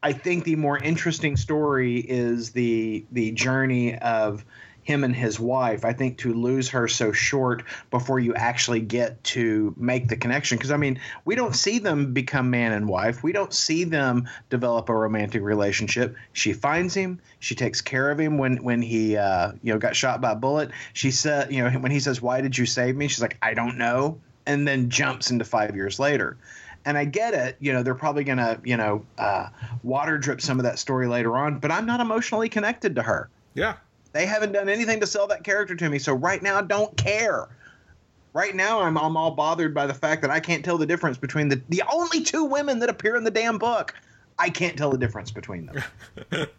[0.01, 4.43] I think the more interesting story is the the journey of
[4.83, 5.85] him and his wife.
[5.85, 10.57] I think to lose her so short before you actually get to make the connection.
[10.57, 13.23] Because I mean, we don't see them become man and wife.
[13.23, 16.15] We don't see them develop a romantic relationship.
[16.33, 17.19] She finds him.
[17.39, 20.35] She takes care of him when when he uh, you know got shot by a
[20.35, 20.71] bullet.
[20.93, 23.53] She said, you know, when he says, "Why did you save me?" She's like, "I
[23.53, 26.37] don't know," and then jumps into five years later
[26.85, 27.55] and I get it.
[27.59, 29.47] You know, they're probably going to, you know, uh,
[29.83, 33.29] water drip some of that story later on, but I'm not emotionally connected to her.
[33.53, 33.75] Yeah,
[34.13, 35.99] They haven't done anything to sell that character to me.
[35.99, 37.49] So right now, I don't care.
[38.33, 41.17] Right now, I'm, I'm all bothered by the fact that I can't tell the difference
[41.17, 43.93] between the, the only two women that appear in the damn book.
[44.39, 45.83] I can't tell the difference between them.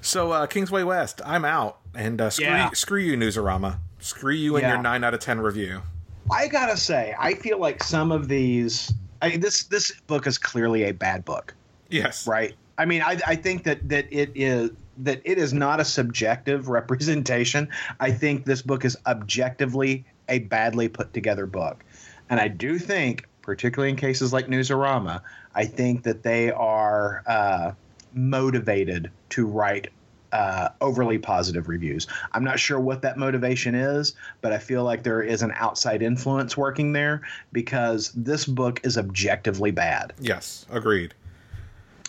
[0.00, 2.68] So uh, Kingsway West, I'm out, and uh, screw, Yeah.
[2.70, 3.78] you, screw you, Newsarama.
[3.98, 4.74] Screw you and Yeah.
[4.74, 5.82] your nine out of ten review.
[6.30, 8.92] I gotta say, I feel like some of these.
[9.20, 11.52] I, this this book is clearly a bad book.
[11.90, 15.80] Yes, right i mean I, I think that that it is that it is not
[15.80, 17.68] a subjective representation
[18.00, 21.84] i think this book is objectively a badly put together book
[22.30, 25.20] and i do think particularly in cases like newsarama
[25.54, 27.72] i think that they are uh,
[28.14, 29.88] motivated to write
[30.32, 32.06] uh, overly positive reviews.
[32.32, 36.02] I'm not sure what that motivation is, but I feel like there is an outside
[36.02, 37.22] influence working there
[37.52, 40.14] because this book is objectively bad.
[40.18, 41.14] Yes, agreed.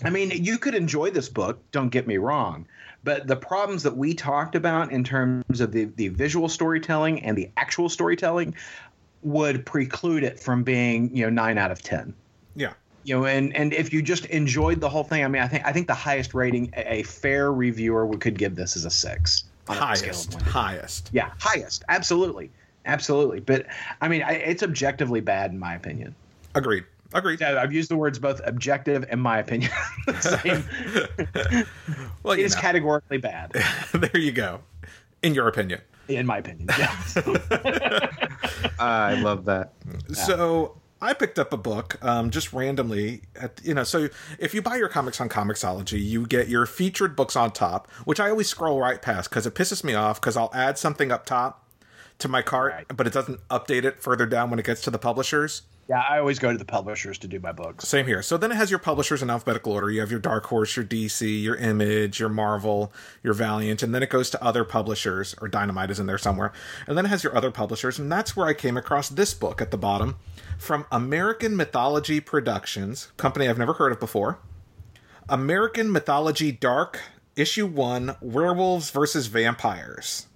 [0.04, 2.66] I mean, you could enjoy this book, don't get me wrong,
[3.04, 7.38] but the problems that we talked about in terms of the, the visual storytelling and
[7.38, 8.56] the actual storytelling
[9.24, 12.14] would preclude it from being, you know, nine out of 10.
[12.56, 12.74] Yeah,
[13.04, 15.66] You know, and, and if you just enjoyed the whole thing, I mean, I think
[15.66, 19.46] I think the highest rating a, fair reviewer would, could give this is a six.
[19.68, 21.10] highest, highest.
[21.14, 22.52] yeah, highest, absolutely,
[22.86, 23.40] absolutely.
[23.40, 23.66] But
[24.02, 26.16] I mean, I, it's objectively bad in my opinion.
[26.56, 26.84] Agreed,
[27.14, 27.40] agreed.
[27.42, 29.72] Yeah, I've used the words both objective and my opinion.
[32.24, 33.52] Well, It you is know, categorically bad,
[33.94, 34.62] there you go.
[35.22, 35.82] In your opinion.
[36.08, 36.70] in my opinion.
[36.78, 36.96] Yeah.
[38.80, 39.74] I love that.
[40.14, 43.24] So I picked up a book um, just randomly.
[43.36, 44.08] At, you know, so
[44.40, 48.20] if you buy your comics on Comixology, you get your featured books on top, which
[48.20, 51.26] I always scroll right past because it pisses me off because I'll add something up
[51.26, 51.68] top
[52.20, 52.86] to my cart, Right.
[52.96, 55.64] but it doesn't update it further down when it gets to the publishers.
[55.90, 57.88] Yeah, I always go to the publishers to do my books.
[57.88, 58.22] Same here.
[58.22, 59.92] So then it has your publishers in alphabetical order.
[59.92, 64.02] You have your Dark Horse, your DC, your Image, your Marvel, your Valiant, and then
[64.02, 66.54] it goes to other publishers, or Dynamite is in there somewhere.
[66.88, 69.62] And then it has your other publishers, and that's where I came across this book
[69.62, 70.16] at the bottom
[70.58, 74.40] from American Mythology Productions, company I've never heard of before.
[75.28, 77.02] American Mythology Dark,
[77.36, 80.28] Issue 1 Werewolves versus Vampires.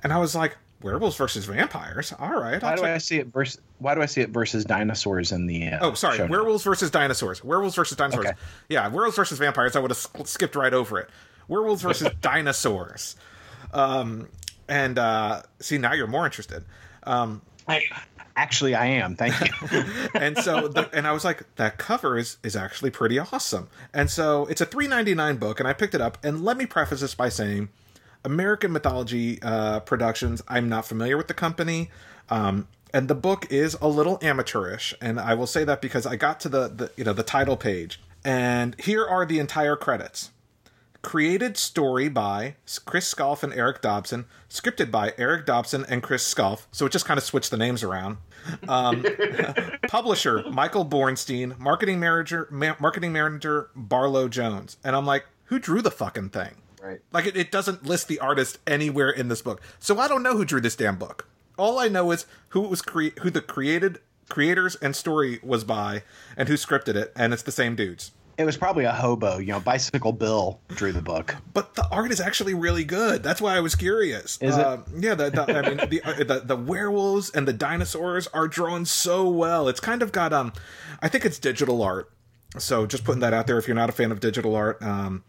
[0.00, 2.12] And I was like, Werewolves versus Vampires?
[2.18, 2.62] All right.
[2.62, 3.60] Why I'll do check- I see it versus?
[3.78, 5.68] Why do I see it versus dinosaurs in the?
[5.68, 6.16] Uh, Oh, sorry.
[6.18, 6.26] show?
[6.26, 7.42] Werewolves versus dinosaurs.
[7.44, 8.26] Werewolves versus dinosaurs.
[8.26, 8.36] Okay.
[8.68, 9.76] Yeah, werewolves versus vampires.
[9.76, 11.10] I would have skipped right over it.
[11.48, 13.16] Werewolves versus dinosaurs.
[13.72, 14.28] Um,
[14.68, 16.64] and uh, see, now you're more interested.
[17.04, 17.84] Um, I,
[18.36, 19.16] actually, I am.
[19.16, 19.84] Thank you.
[20.14, 23.68] and so, the, and I was like, that cover is is actually pretty awesome.
[23.92, 26.18] And so, it's a three ninety nine book, and I picked it up.
[26.24, 27.68] And let me preface this by saying,
[28.24, 30.42] American Mythology uh, Productions.
[30.48, 31.90] I'm not familiar with the company.
[32.30, 36.16] Um, and the book is a little amateurish, and I will say that because I
[36.16, 40.30] got to the, the you know the title page, and here are the entire credits.
[41.00, 42.54] Created story by
[42.84, 46.66] Chris Sculf and Eric Dobson, scripted by Eric Dobson and Chris Sculf.
[46.70, 48.18] So it just kind of switched the names around.
[48.68, 49.04] Um,
[49.88, 55.82] publisher Michael Bornstein, marketing manager ma- marketing manager Barlow Jones, and I'm like, who drew
[55.82, 56.61] the fucking thing?
[56.82, 57.00] Right.
[57.12, 60.36] Like it, it doesn't list the artist anywhere in this book, so I don't know
[60.36, 61.28] who drew this damn book.
[61.58, 65.64] All I know is who it was cre- who the created creators and story was
[65.64, 66.02] by,
[66.36, 68.12] and who scripted it, and it's the same dudes.
[68.38, 69.38] It was probably a hobo.
[69.38, 71.36] You know, Bicycle Bill drew the book.
[71.52, 73.22] But the art is actually really good.
[73.22, 74.38] That's why I was curious.
[74.40, 74.64] Is it?
[74.64, 78.48] Uh, yeah, the, the, I mean, the, uh, the the werewolves and the dinosaurs are
[78.48, 79.68] drawn so well.
[79.68, 80.52] It's kind of got um,
[81.02, 82.10] I think it's digital art.
[82.58, 83.58] So just putting that out there.
[83.58, 85.24] If you're not a fan of digital art, um,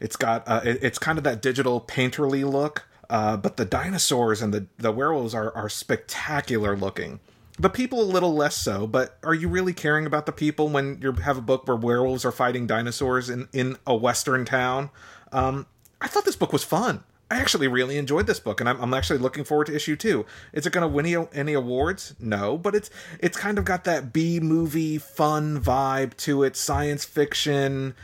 [0.00, 2.84] it's got uh, it, it's kind of that digital painterly look.
[3.10, 7.20] Uh, but the dinosaurs and the the werewolves are are spectacular looking.
[7.58, 11.00] The people a little less so, but are you really caring about the people when
[11.02, 14.90] you have a book where werewolves are fighting dinosaurs in, in a western town?
[15.32, 15.66] Um,
[16.00, 17.02] I thought this book was fun.
[17.30, 20.24] I actually really enjoyed this book, and I'm, I'm actually looking forward to issue two.
[20.52, 22.14] Is it going to win any, any awards?
[22.20, 27.04] No, but it's it's kind of got that B movie fun vibe to it, science
[27.04, 27.94] fiction,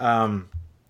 [0.00, 0.48] um,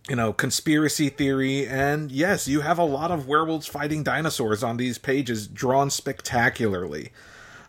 [0.09, 4.77] you know, conspiracy theory, and yes, you have a lot of werewolves fighting dinosaurs on
[4.77, 7.11] these pages, drawn spectacularly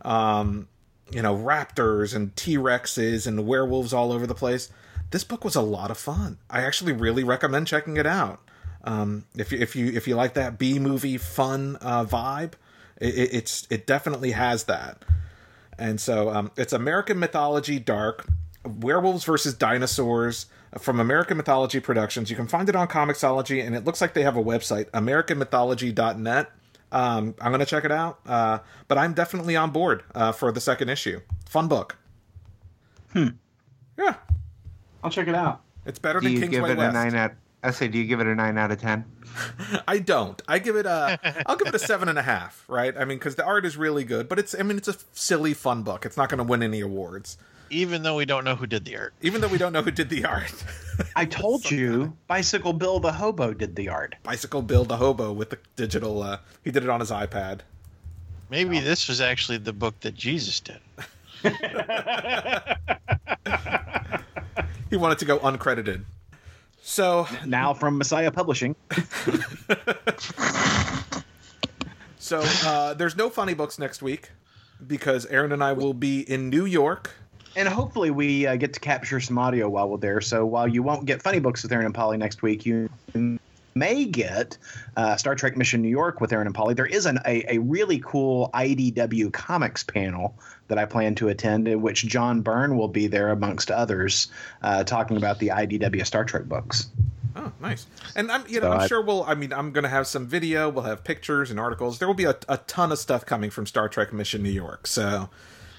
[0.03, 0.67] um,
[1.11, 4.69] you know, raptors and T Rexes and werewolves all over the place.
[5.11, 6.39] This book was a lot of fun.
[6.49, 8.41] I actually really recommend checking it out.
[8.83, 12.53] Um, if you if you if you like that B movie fun uh, vibe,
[12.99, 15.03] it, it- it's it definitely has that.
[15.77, 18.25] And so um, it's American Mythology Dark,
[18.65, 20.47] Werewolves versus Dinosaurs
[20.79, 22.29] from American Mythology Productions.
[22.29, 26.51] You can find it on Comixology, and it looks like they have a website, AmericanMythology.net.
[26.91, 30.51] Um, I'm going to check it out, uh, but I'm definitely on board uh, for
[30.51, 31.21] the second issue.
[31.47, 31.97] Fun book.
[33.13, 33.29] Hmm.
[33.97, 34.15] Yeah,
[35.03, 35.61] I'll check it out.
[35.85, 36.95] it's better Do than you Kingsway give it West.
[36.95, 37.31] a nine out?
[37.63, 39.05] I say, do you give it a nine out of ten?
[39.87, 40.39] I don't.
[40.47, 41.19] I give it a.
[41.47, 42.65] I'll give it a seven and a half.
[42.67, 42.95] Right.
[42.97, 44.53] I mean, because the art is really good, but it's.
[44.59, 46.05] I mean, it's a silly, fun book.
[46.05, 47.37] It's not going to win any awards,
[47.73, 49.13] Even though we don't know who did the art.
[49.21, 50.63] even though we don't know who did the art.
[51.15, 54.15] I told you, Bicycle Bill the hobo did the art.
[54.23, 56.21] Bicycle Bill the hobo with the digital.
[56.21, 57.61] Uh, he did it on his iPad.
[58.49, 60.79] Maybe this was actually the book that Jesus did.
[64.93, 66.03] He wanted to go uncredited.
[66.83, 68.75] So, Now from Messiah Publishing.
[72.19, 74.29] so uh, there's no funny books next week
[74.85, 77.09] because Aaron and I will be in New York.
[77.55, 80.21] And hopefully we uh, get to capture some audio while we're there.
[80.21, 82.89] So while you won't get funny books with Aaron and Polly next week, you
[83.75, 84.57] may get
[84.97, 86.73] uh, Star Trek Mission New York with Aaron and Polly.
[86.73, 90.35] There is an, a, a really cool IDW comics panel
[90.67, 94.27] that I plan to attend, in which John Byrne will be there amongst others,
[94.61, 96.89] uh, talking about the IDW Star Trek books.
[97.35, 97.87] Oh, nice.
[98.15, 99.23] And I'm, you know, So I'm I- sure we'll.
[99.23, 100.69] I mean, I'm going to have some video.
[100.69, 101.97] We'll have pictures and articles.
[101.99, 104.85] There will be a, a ton of stuff coming from Star Trek Mission New York.
[104.85, 105.29] So,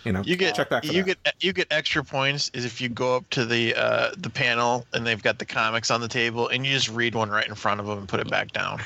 [0.05, 1.23] you know, You get check back for you that.
[1.25, 4.87] get you get extra points is if you go up to the uh, the panel
[4.93, 7.55] and they've got the comics on the table and you just read one right in
[7.55, 8.81] front of them and put it back down.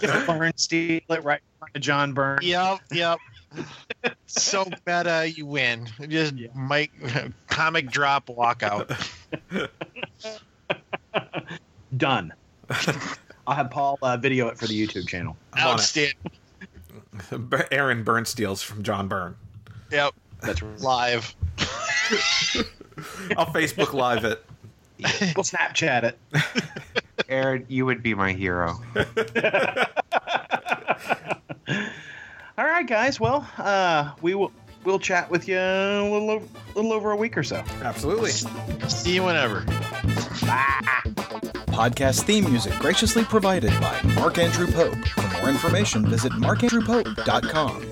[0.26, 2.38] Byrne steal it right in front of John Byrne.
[2.42, 3.18] yep, yep.
[4.26, 5.88] so meta, you win.
[6.08, 6.92] Just Mike
[7.48, 8.96] comic drop walkout.
[11.96, 12.32] Done.
[13.46, 15.36] I'll have Paul uh, video it for the YouTube channel.
[15.52, 15.72] I'm on.
[15.74, 16.16] Outstanding.
[17.70, 19.36] Aaron Burnsteels from John Byrne.
[19.92, 21.34] Yep, That's live.
[23.36, 24.44] I'll Facebook Live it.
[25.34, 26.18] We'll Snapchat it.
[27.28, 28.78] Aaron, you would be my hero.
[32.56, 33.18] All right, guys.
[33.18, 34.52] Well, uh, we will
[34.84, 36.46] we'll chat with you a little over,
[36.76, 37.64] little over a week or so.
[37.82, 38.30] Absolutely.
[38.88, 39.62] See you whenever.
[41.72, 44.94] Podcast theme music graciously provided by Mark Andrew Pope.
[45.08, 47.91] For more information, visit markandrewpope.com.